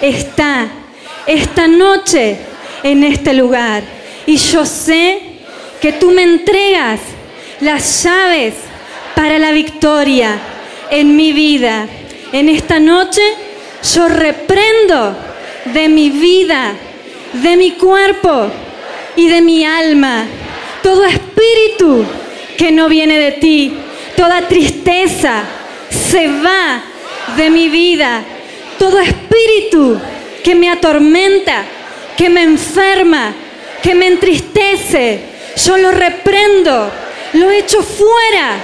está 0.00 0.68
esta 1.26 1.66
noche 1.66 2.38
en 2.82 3.04
este 3.04 3.34
lugar. 3.34 3.82
Y 4.26 4.36
yo 4.36 4.64
sé 4.64 5.20
que 5.80 5.92
tú 5.92 6.10
me 6.10 6.22
entregas 6.22 7.00
las 7.60 8.04
llaves 8.04 8.54
para 9.14 9.38
la 9.38 9.50
victoria 9.52 10.38
en 10.90 11.16
mi 11.16 11.32
vida. 11.32 11.86
En 12.32 12.48
esta 12.48 12.78
noche 12.78 13.22
yo 13.94 14.08
reprendo 14.08 15.16
de 15.66 15.88
mi 15.88 16.10
vida, 16.10 16.74
de 17.32 17.56
mi 17.56 17.72
cuerpo 17.72 18.50
y 19.16 19.28
de 19.28 19.40
mi 19.40 19.64
alma 19.64 20.26
todo 20.88 21.04
espíritu 21.04 22.04
que 22.56 22.72
no 22.72 22.88
viene 22.88 23.18
de 23.18 23.32
ti, 23.32 23.74
toda 24.16 24.48
tristeza 24.48 25.42
se 25.90 26.28
va 26.28 26.82
de 27.36 27.50
mi 27.50 27.68
vida, 27.68 28.22
todo 28.78 28.98
espíritu 28.98 30.00
que 30.42 30.54
me 30.54 30.70
atormenta, 30.70 31.64
que 32.16 32.30
me 32.30 32.42
enferma, 32.42 33.34
que 33.82 33.94
me 33.94 34.06
entristece, 34.06 35.20
yo 35.64 35.76
lo 35.76 35.90
reprendo, 35.90 36.90
lo 37.34 37.50
echo 37.50 37.82
fuera 37.82 38.56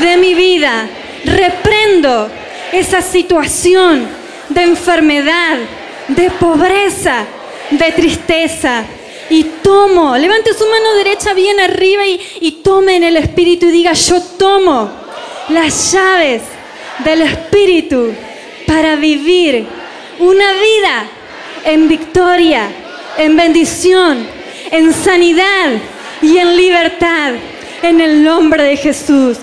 de 0.00 0.16
mi 0.16 0.34
vida, 0.34 0.88
reprendo 1.24 2.28
esa 2.72 3.02
situación 3.02 4.06
de 4.48 4.62
enfermedad, 4.62 5.58
de 6.08 6.30
pobreza, 6.30 7.24
de 7.70 7.92
tristeza. 7.92 8.84
Y 9.30 9.44
tomo, 9.62 10.16
levante 10.16 10.54
su 10.54 10.66
mano 10.66 10.94
derecha 10.94 11.34
bien 11.34 11.60
arriba 11.60 12.02
y, 12.06 12.62
tome 12.64 12.96
en 12.96 13.04
el 13.04 13.16
Espíritu 13.16 13.66
y 13.66 13.72
diga, 13.72 13.92
yo 13.92 14.22
tomo 14.22 14.90
las 15.50 15.92
llaves 15.92 16.42
del 17.04 17.22
Espíritu 17.22 18.12
para 18.66 18.96
vivir 18.96 19.66
una 20.18 20.52
vida 20.52 21.08
en 21.64 21.88
victoria, 21.88 22.70
en 23.18 23.36
bendición, 23.36 24.26
en 24.70 24.94
sanidad 24.94 25.72
y 26.22 26.38
en 26.38 26.56
libertad, 26.56 27.34
en 27.82 28.00
el 28.00 28.24
nombre 28.24 28.62
de 28.62 28.76
Jesús. 28.76 29.38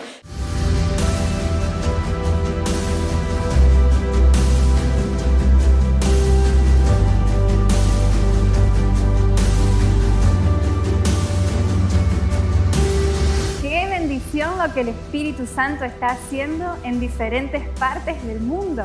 Que 14.76 14.82
el 14.82 14.90
Espíritu 14.90 15.48
Santo 15.48 15.86
está 15.86 16.08
haciendo 16.08 16.78
en 16.84 17.00
diferentes 17.00 17.68
partes 17.80 18.22
del 18.28 18.42
mundo. 18.42 18.84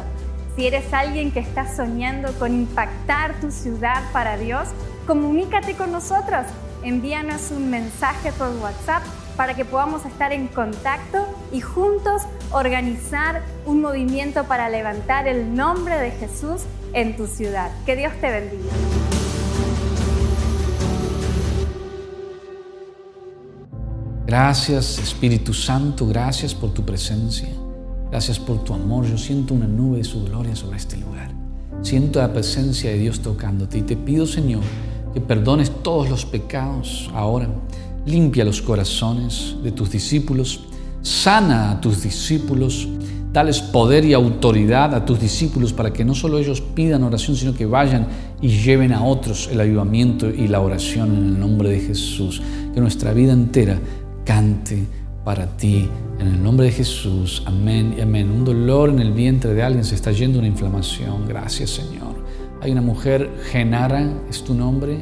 Si 0.56 0.66
eres 0.66 0.92
alguien 0.94 1.32
que 1.32 1.40
está 1.40 1.74
soñando 1.74 2.32
con 2.38 2.54
impactar 2.54 3.38
tu 3.40 3.50
ciudad 3.50 4.02
para 4.12 4.36
Dios, 4.38 4.68
comunícate 5.06 5.74
con 5.74 5.90
nosotros. 5.90 6.46
Envíanos 6.84 7.50
un 7.50 7.70
mensaje 7.70 8.30
por 8.32 8.48
WhatsApp 8.62 9.02
para 9.36 9.54
que 9.54 9.64
podamos 9.64 10.06
estar 10.06 10.32
en 10.32 10.46
contacto 10.46 11.26
y 11.52 11.60
juntos 11.60 12.22
organizar 12.52 13.42
un 13.66 13.80
movimiento 13.80 14.44
para 14.44 14.68
levantar 14.68 15.26
el 15.26 15.54
nombre 15.54 15.98
de 15.98 16.12
Jesús 16.12 16.62
en 16.92 17.16
tu 17.16 17.26
ciudad. 17.26 17.70
Que 17.84 17.96
Dios 17.96 18.12
te 18.20 18.30
bendiga. 18.30 18.99
Gracias 24.30 25.00
Espíritu 25.00 25.52
Santo, 25.52 26.06
gracias 26.06 26.54
por 26.54 26.72
tu 26.72 26.84
presencia, 26.84 27.48
gracias 28.12 28.38
por 28.38 28.62
tu 28.62 28.72
amor. 28.72 29.04
Yo 29.04 29.18
siento 29.18 29.54
una 29.54 29.66
nube 29.66 29.98
de 29.98 30.04
su 30.04 30.22
gloria 30.22 30.54
sobre 30.54 30.76
este 30.76 30.96
lugar. 30.98 31.32
Siento 31.82 32.20
la 32.20 32.32
presencia 32.32 32.90
de 32.90 32.98
Dios 32.98 33.18
tocándote 33.18 33.78
y 33.78 33.82
te 33.82 33.96
pido 33.96 34.28
Señor 34.28 34.62
que 35.12 35.20
perdones 35.20 35.72
todos 35.82 36.08
los 36.08 36.24
pecados 36.24 37.10
ahora. 37.12 37.48
Limpia 38.06 38.44
los 38.44 38.62
corazones 38.62 39.56
de 39.64 39.72
tus 39.72 39.90
discípulos, 39.90 40.60
sana 41.02 41.72
a 41.72 41.80
tus 41.80 42.00
discípulos, 42.00 42.86
dales 43.32 43.60
poder 43.60 44.04
y 44.04 44.12
autoridad 44.12 44.94
a 44.94 45.04
tus 45.04 45.18
discípulos 45.18 45.72
para 45.72 45.92
que 45.92 46.04
no 46.04 46.14
solo 46.14 46.38
ellos 46.38 46.60
pidan 46.60 47.02
oración, 47.02 47.36
sino 47.36 47.52
que 47.52 47.66
vayan 47.66 48.06
y 48.40 48.48
lleven 48.48 48.92
a 48.92 49.02
otros 49.02 49.48
el 49.50 49.60
avivamiento 49.60 50.28
y 50.28 50.46
la 50.46 50.60
oración 50.60 51.16
en 51.16 51.26
el 51.26 51.40
nombre 51.40 51.70
de 51.70 51.80
Jesús. 51.80 52.40
Que 52.72 52.80
nuestra 52.80 53.12
vida 53.12 53.32
entera 53.32 53.80
cante 54.24 54.86
para 55.24 55.46
ti. 55.56 55.88
En 56.18 56.26
el 56.26 56.42
nombre 56.42 56.66
de 56.66 56.72
Jesús, 56.72 57.42
amén 57.46 57.94
y 57.96 58.00
amén. 58.00 58.30
Un 58.30 58.44
dolor 58.44 58.90
en 58.90 59.00
el 59.00 59.12
vientre 59.12 59.54
de 59.54 59.62
alguien 59.62 59.84
se 59.84 59.94
está 59.94 60.12
yendo 60.12 60.38
una 60.38 60.48
inflamación. 60.48 61.26
Gracias 61.26 61.70
Señor. 61.70 62.14
Hay 62.60 62.72
una 62.72 62.82
mujer, 62.82 63.30
Genara, 63.50 64.06
es 64.28 64.42
tu 64.42 64.54
nombre. 64.54 64.98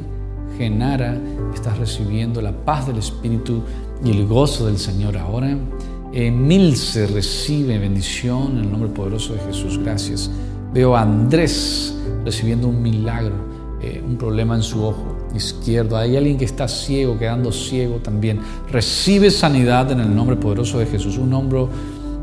Genara, 0.57 1.17
estás 1.53 1.77
recibiendo 1.77 2.41
la 2.41 2.51
paz 2.51 2.87
del 2.87 2.97
Espíritu 2.97 3.63
y 4.03 4.11
el 4.11 4.27
gozo 4.27 4.65
del 4.65 4.77
Señor 4.77 5.17
ahora. 5.17 5.57
Emilce 6.11 7.07
recibe 7.07 7.77
bendición 7.77 8.57
en 8.57 8.65
el 8.65 8.71
nombre 8.71 8.89
poderoso 8.89 9.33
de 9.33 9.39
Jesús. 9.41 9.77
Gracias. 9.77 10.29
Veo 10.73 10.95
a 10.95 11.01
Andrés 11.01 11.95
recibiendo 12.25 12.67
un 12.67 12.81
milagro, 12.81 13.35
eh, 13.81 14.03
un 14.05 14.17
problema 14.17 14.55
en 14.55 14.63
su 14.63 14.83
ojo 14.83 15.18
izquierdo. 15.35 15.97
Hay 15.97 16.17
alguien 16.17 16.37
que 16.37 16.45
está 16.45 16.67
ciego, 16.67 17.17
quedando 17.17 17.51
ciego 17.51 17.97
también. 17.97 18.39
Recibe 18.71 19.31
sanidad 19.31 19.91
en 19.91 19.99
el 19.99 20.15
nombre 20.15 20.35
poderoso 20.35 20.79
de 20.79 20.85
Jesús. 20.85 21.17
Un 21.17 21.33
hombro 21.33 21.69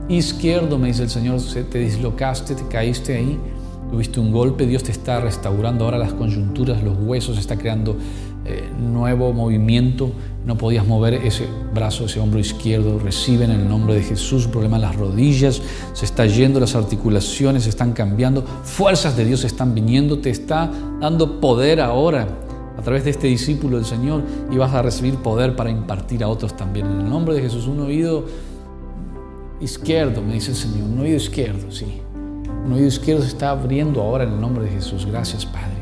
izquierdo, 0.09 0.79
me 0.79 0.89
dice 0.89 1.05
el 1.05 1.11
Señor, 1.11 1.41
te 1.71 1.79
dislocaste, 1.79 2.55
te 2.55 2.67
caíste 2.69 3.17
ahí. 3.17 3.39
Tuviste 3.91 4.19
un 4.19 4.33
golpe, 4.33 4.67
Dios 4.67 4.83
te 4.83 4.91
está 4.91 5.21
restaurando 5.21 5.85
ahora 5.85 5.97
las 5.97 6.13
coyunturas, 6.13 6.83
los 6.83 6.97
huesos, 6.99 7.39
está 7.39 7.57
creando 7.57 7.97
eh, 8.45 8.69
nuevo 8.81 9.33
movimiento. 9.33 10.11
No 10.45 10.57
podías 10.57 10.87
mover 10.87 11.15
ese 11.15 11.47
brazo, 11.73 12.07
ese 12.07 12.19
hombro 12.19 12.41
izquierdo. 12.41 12.99
Recibe 12.99 13.45
en 13.45 13.53
el 13.53 13.69
nombre 13.69 13.95
de 13.95 14.03
Jesús. 14.03 14.49
problema 14.49 14.77
en 14.77 14.83
las 14.83 14.97
rodillas, 14.97 15.63
se 15.93 16.05
está 16.05 16.27
yendo, 16.27 16.59
las 16.59 16.75
articulaciones 16.75 17.65
se 17.65 17.71
están 17.71 17.93
cambiando. 17.93 18.45
Fuerzas 18.65 19.17
de 19.17 19.25
Dios 19.25 19.45
están 19.45 19.75
viniendo, 19.75 20.19
te 20.19 20.31
está 20.31 20.71
dando 21.01 21.41
poder 21.41 21.81
ahora 21.81 22.27
a 22.77 22.83
través 22.83 23.05
de 23.05 23.11
este 23.11 23.27
discípulo 23.27 23.77
del 23.77 23.87
Señor 23.87 24.23
y 24.51 24.57
vas 24.57 24.73
a 24.75 24.83
recibir 24.83 25.17
poder 25.17 25.57
para 25.57 25.71
impartir 25.71 26.23
a 26.23 26.29
otros 26.29 26.57
también. 26.57 26.87
En 26.87 27.01
el 27.01 27.11
nombre 27.11 27.35
de 27.35 27.43
Jesús, 27.43 27.67
un 27.67 27.81
oído 27.81 28.25
izquierdo, 29.61 30.23
me 30.23 30.35
dice 30.35 30.51
el 30.51 30.57
Señor, 30.57 30.89
un 30.89 31.01
oído 31.01 31.17
izquierdo, 31.17 31.71
sí. 31.71 32.01
Un 32.65 32.73
oído 32.73 32.87
izquierdo 32.87 33.23
se 33.23 33.29
está 33.29 33.51
abriendo 33.51 34.03
ahora 34.03 34.25
en 34.25 34.33
el 34.33 34.41
nombre 34.41 34.65
de 34.65 34.71
Jesús. 34.71 35.07
Gracias, 35.07 35.47
Padre. 35.47 35.77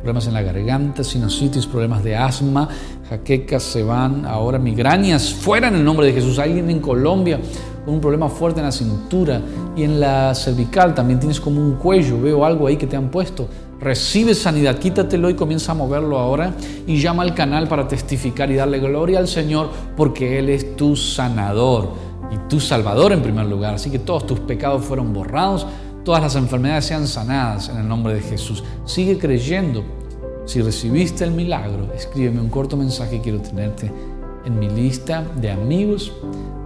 Problemas 0.00 0.26
en 0.26 0.32
la 0.32 0.40
garganta, 0.40 1.04
sinusitis, 1.04 1.66
problemas 1.66 2.02
de 2.02 2.16
asma, 2.16 2.66
jaquecas 3.10 3.62
se 3.62 3.82
van 3.82 4.24
ahora, 4.24 4.58
migrañas 4.58 5.34
fuera 5.34 5.68
en 5.68 5.74
el 5.74 5.84
nombre 5.84 6.06
de 6.06 6.14
Jesús. 6.14 6.38
Alguien 6.38 6.70
en 6.70 6.80
Colombia 6.80 7.38
con 7.84 7.94
un 7.94 8.00
problema 8.00 8.30
fuerte 8.30 8.60
en 8.60 8.66
la 8.66 8.72
cintura 8.72 9.42
y 9.76 9.82
en 9.82 10.00
la 10.00 10.34
cervical 10.34 10.94
también 10.94 11.20
tienes 11.20 11.38
como 11.38 11.60
un 11.60 11.74
cuello. 11.74 12.18
Veo 12.18 12.46
algo 12.46 12.66
ahí 12.66 12.76
que 12.76 12.86
te 12.86 12.96
han 12.96 13.10
puesto. 13.10 13.46
Recibe 13.80 14.34
sanidad, 14.34 14.78
quítatelo 14.78 15.30
y 15.30 15.34
comienza 15.34 15.72
a 15.72 15.74
moverlo 15.74 16.18
ahora 16.18 16.54
y 16.86 17.00
llama 17.00 17.22
al 17.22 17.34
canal 17.34 17.66
para 17.66 17.88
testificar 17.88 18.50
y 18.50 18.56
darle 18.56 18.78
gloria 18.78 19.18
al 19.18 19.28
Señor 19.28 19.70
porque 19.96 20.38
Él 20.38 20.50
es 20.50 20.76
tu 20.76 20.96
sanador 20.96 21.88
y 22.30 22.48
tu 22.48 22.60
salvador 22.60 23.12
en 23.12 23.22
primer 23.22 23.46
lugar. 23.46 23.74
Así 23.74 23.90
que 23.90 23.98
todos 23.98 24.26
tus 24.26 24.40
pecados 24.40 24.84
fueron 24.84 25.12
borrados 25.12 25.66
todas 26.04 26.22
las 26.22 26.34
enfermedades 26.36 26.86
sean 26.86 27.06
sanadas 27.06 27.68
en 27.68 27.78
el 27.78 27.88
nombre 27.88 28.14
de 28.14 28.20
Jesús. 28.20 28.64
Sigue 28.84 29.18
creyendo. 29.18 29.84
Si 30.46 30.60
recibiste 30.60 31.22
el 31.24 31.30
milagro, 31.30 31.92
escríbeme 31.94 32.40
un 32.40 32.48
corto 32.48 32.76
mensaje. 32.76 33.20
Quiero 33.22 33.40
tenerte 33.40 33.92
en 34.44 34.58
mi 34.58 34.68
lista 34.68 35.24
de 35.40 35.50
amigos 35.50 36.12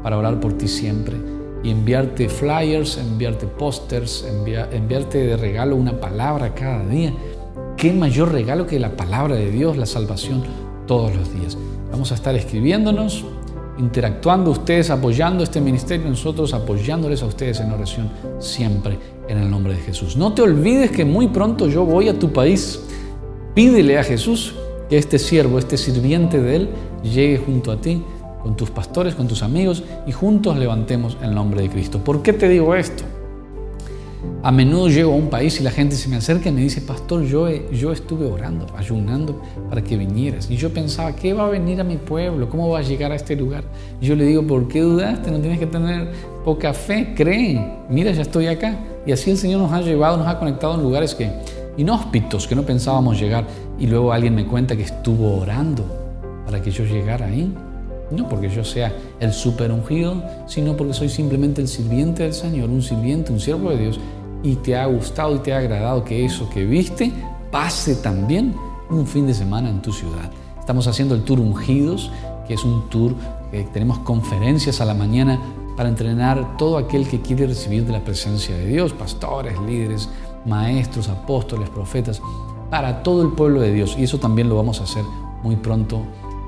para 0.02 0.16
orar 0.16 0.40
por 0.40 0.54
ti 0.54 0.68
siempre 0.68 1.43
y 1.64 1.70
enviarte 1.70 2.28
flyers, 2.28 2.98
enviarte 2.98 3.46
pósters, 3.46 4.24
enviarte 4.70 5.18
de 5.18 5.36
regalo 5.36 5.74
una 5.74 5.98
palabra 5.98 6.54
cada 6.54 6.84
día. 6.86 7.12
¿Qué 7.76 7.92
mayor 7.92 8.32
regalo 8.32 8.66
que 8.66 8.78
la 8.78 8.96
palabra 8.96 9.34
de 9.34 9.50
Dios, 9.50 9.76
la 9.76 9.86
salvación 9.86 10.44
todos 10.86 11.16
los 11.16 11.34
días? 11.34 11.56
Vamos 11.90 12.12
a 12.12 12.14
estar 12.14 12.34
escribiéndonos 12.34 13.24
interactuando 13.78 14.50
ustedes, 14.50 14.90
apoyando 14.90 15.42
este 15.42 15.60
ministerio, 15.60 16.08
nosotros 16.08 16.54
apoyándoles 16.54 17.22
a 17.22 17.26
ustedes 17.26 17.60
en 17.60 17.72
oración 17.72 18.08
siempre 18.38 18.98
en 19.28 19.38
el 19.38 19.50
nombre 19.50 19.74
de 19.74 19.80
Jesús. 19.80 20.16
No 20.16 20.32
te 20.32 20.42
olvides 20.42 20.90
que 20.90 21.04
muy 21.04 21.28
pronto 21.28 21.66
yo 21.68 21.84
voy 21.84 22.08
a 22.08 22.18
tu 22.18 22.32
país. 22.32 22.80
Pídele 23.54 23.98
a 23.98 24.04
Jesús 24.04 24.54
que 24.88 24.98
este 24.98 25.18
siervo, 25.18 25.58
este 25.58 25.76
sirviente 25.76 26.40
de 26.40 26.56
Él, 26.56 26.68
llegue 27.02 27.38
junto 27.38 27.72
a 27.72 27.80
ti, 27.80 28.02
con 28.44 28.56
tus 28.56 28.70
pastores, 28.70 29.14
con 29.14 29.26
tus 29.26 29.42
amigos 29.42 29.82
y 30.06 30.12
juntos 30.12 30.56
levantemos 30.58 31.16
el 31.22 31.34
nombre 31.34 31.62
de 31.62 31.70
Cristo. 31.70 31.98
¿Por 31.98 32.22
qué 32.22 32.34
te 32.34 32.46
digo 32.48 32.74
esto? 32.74 33.02
A 34.42 34.52
menudo 34.52 34.88
llego 34.88 35.12
a 35.12 35.16
un 35.16 35.30
país 35.30 35.58
y 35.58 35.64
la 35.64 35.70
gente 35.70 35.96
se 35.96 36.06
me 36.10 36.16
acerca 36.16 36.50
y 36.50 36.52
me 36.52 36.60
dice, 36.60 36.82
pastor, 36.82 37.22
yo, 37.22 37.48
yo 37.48 37.92
estuve 37.92 38.26
orando, 38.26 38.66
ayunando 38.76 39.40
para 39.70 39.82
que 39.82 39.96
vinieras. 39.96 40.50
Y 40.50 40.56
yo 40.56 40.68
pensaba, 40.68 41.16
¿qué 41.16 41.32
va 41.32 41.46
a 41.46 41.48
venir 41.48 41.80
a 41.80 41.84
mi 41.84 41.96
pueblo? 41.96 42.50
¿Cómo 42.50 42.68
va 42.68 42.80
a 42.80 42.82
llegar 42.82 43.10
a 43.10 43.14
este 43.14 43.34
lugar? 43.34 43.64
Y 44.02 44.06
yo 44.06 44.14
le 44.14 44.26
digo, 44.26 44.46
¿por 44.46 44.68
qué 44.68 44.82
dudaste? 44.82 45.30
No 45.30 45.40
tienes 45.40 45.58
que 45.58 45.66
tener 45.66 46.12
poca 46.44 46.74
fe, 46.74 47.14
cree. 47.16 47.58
Mira, 47.88 48.12
ya 48.12 48.20
estoy 48.20 48.48
acá. 48.48 48.78
Y 49.06 49.12
así 49.12 49.30
el 49.30 49.38
Señor 49.38 49.62
nos 49.62 49.72
ha 49.72 49.80
llevado, 49.80 50.18
nos 50.18 50.26
ha 50.26 50.38
conectado 50.38 50.74
en 50.74 50.82
lugares 50.82 51.14
que 51.14 51.30
inhóspitos, 51.78 52.46
que 52.46 52.54
no 52.54 52.64
pensábamos 52.64 53.18
llegar. 53.18 53.46
Y 53.78 53.86
luego 53.86 54.12
alguien 54.12 54.34
me 54.34 54.44
cuenta 54.44 54.76
que 54.76 54.82
estuvo 54.82 55.40
orando 55.40 55.84
para 56.44 56.60
que 56.60 56.70
yo 56.70 56.84
llegara 56.84 57.24
ahí. 57.24 57.50
No 58.10 58.28
porque 58.28 58.48
yo 58.48 58.64
sea 58.64 58.92
el 59.20 59.32
super 59.32 59.72
ungido, 59.72 60.22
sino 60.46 60.76
porque 60.76 60.94
soy 60.94 61.08
simplemente 61.08 61.60
el 61.60 61.68
sirviente 61.68 62.22
del 62.24 62.34
Señor, 62.34 62.68
un 62.68 62.82
sirviente, 62.82 63.32
un 63.32 63.40
siervo 63.40 63.70
de 63.70 63.78
Dios 63.78 64.00
y 64.42 64.56
te 64.56 64.76
ha 64.76 64.84
gustado 64.86 65.34
y 65.36 65.38
te 65.38 65.54
ha 65.54 65.58
agradado 65.58 66.04
que 66.04 66.24
eso 66.24 66.48
que 66.50 66.64
viste 66.64 67.10
pase 67.50 67.96
también 67.96 68.54
un 68.90 69.06
fin 69.06 69.26
de 69.26 69.34
semana 69.34 69.70
en 69.70 69.80
tu 69.80 69.92
ciudad. 69.92 70.30
Estamos 70.60 70.86
haciendo 70.86 71.14
el 71.14 71.22
Tour 71.22 71.40
Ungidos, 71.40 72.10
que 72.46 72.54
es 72.54 72.64
un 72.64 72.88
tour 72.90 73.14
que 73.50 73.64
tenemos 73.64 73.98
conferencias 74.00 74.80
a 74.80 74.84
la 74.84 74.94
mañana 74.94 75.40
para 75.76 75.88
entrenar 75.88 76.56
todo 76.56 76.78
aquel 76.78 77.08
que 77.08 77.20
quiere 77.20 77.46
recibir 77.46 77.84
de 77.86 77.92
la 77.92 78.04
presencia 78.04 78.54
de 78.56 78.66
Dios, 78.66 78.92
pastores, 78.92 79.58
líderes, 79.60 80.08
maestros, 80.44 81.08
apóstoles, 81.08 81.70
profetas, 81.70 82.20
para 82.70 83.02
todo 83.02 83.22
el 83.22 83.32
pueblo 83.32 83.60
de 83.60 83.72
Dios. 83.72 83.96
Y 83.98 84.04
eso 84.04 84.18
también 84.18 84.48
lo 84.48 84.56
vamos 84.56 84.80
a 84.80 84.84
hacer 84.84 85.04
muy 85.42 85.56
pronto 85.56 86.02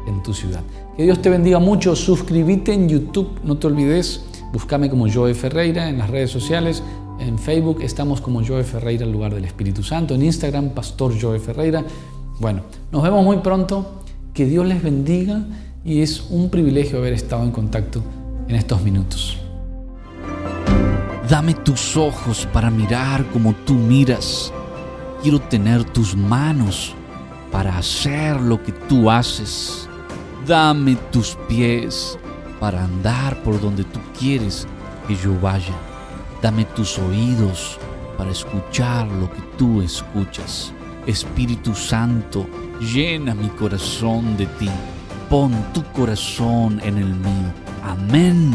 en 0.06 0.22
tu 0.22 0.32
ciudad. 0.32 0.62
Que 0.96 1.04
Dios 1.04 1.20
te 1.20 1.30
bendiga 1.30 1.58
mucho. 1.58 1.94
Suscríbete 1.96 2.72
en 2.72 2.88
YouTube, 2.88 3.40
no 3.44 3.56
te 3.56 3.66
olvides. 3.66 4.24
Búscame 4.52 4.88
como 4.88 5.10
Joe 5.12 5.34
Ferreira 5.34 5.88
en 5.88 5.98
las 5.98 6.10
redes 6.10 6.30
sociales. 6.30 6.82
En 7.18 7.38
Facebook 7.38 7.78
estamos 7.82 8.20
como 8.20 8.44
Joe 8.44 8.62
Ferreira, 8.64 9.04
el 9.04 9.12
lugar 9.12 9.34
del 9.34 9.44
Espíritu 9.44 9.82
Santo. 9.82 10.14
En 10.14 10.22
Instagram, 10.22 10.70
Pastor 10.70 11.14
Joe 11.20 11.38
Ferreira. 11.38 11.84
Bueno, 12.40 12.62
nos 12.92 13.02
vemos 13.02 13.24
muy 13.24 13.38
pronto. 13.38 14.02
Que 14.32 14.46
Dios 14.46 14.66
les 14.66 14.82
bendiga 14.82 15.44
y 15.84 16.02
es 16.02 16.26
un 16.30 16.50
privilegio 16.50 16.98
haber 16.98 17.14
estado 17.14 17.42
en 17.42 17.50
contacto 17.50 18.02
en 18.48 18.54
estos 18.54 18.82
minutos. 18.82 19.38
Dame 21.28 21.54
tus 21.54 21.96
ojos 21.96 22.46
para 22.52 22.70
mirar 22.70 23.26
como 23.32 23.52
tú 23.52 23.74
miras. 23.74 24.52
Quiero 25.22 25.40
tener 25.40 25.84
tus 25.84 26.14
manos 26.14 26.94
para 27.50 27.78
hacer 27.78 28.40
lo 28.40 28.62
que 28.62 28.72
tú 28.72 29.10
haces. 29.10 29.88
Dame 30.46 30.94
tus 31.10 31.36
pies 31.48 32.16
para 32.60 32.84
andar 32.84 33.42
por 33.42 33.60
donde 33.60 33.82
tú 33.82 33.98
quieres 34.16 34.68
que 35.08 35.16
yo 35.16 35.34
vaya. 35.40 35.74
Dame 36.40 36.64
tus 36.66 37.00
oídos 37.00 37.80
para 38.16 38.30
escuchar 38.30 39.08
lo 39.08 39.28
que 39.28 39.40
tú 39.58 39.82
escuchas. 39.82 40.72
Espíritu 41.04 41.74
Santo, 41.74 42.46
llena 42.80 43.34
mi 43.34 43.48
corazón 43.48 44.36
de 44.36 44.46
ti. 44.46 44.70
Pon 45.28 45.52
tu 45.74 45.82
corazón 45.92 46.80
en 46.84 46.98
el 46.98 47.12
mío. 47.12 47.52
Amén. 47.82 48.54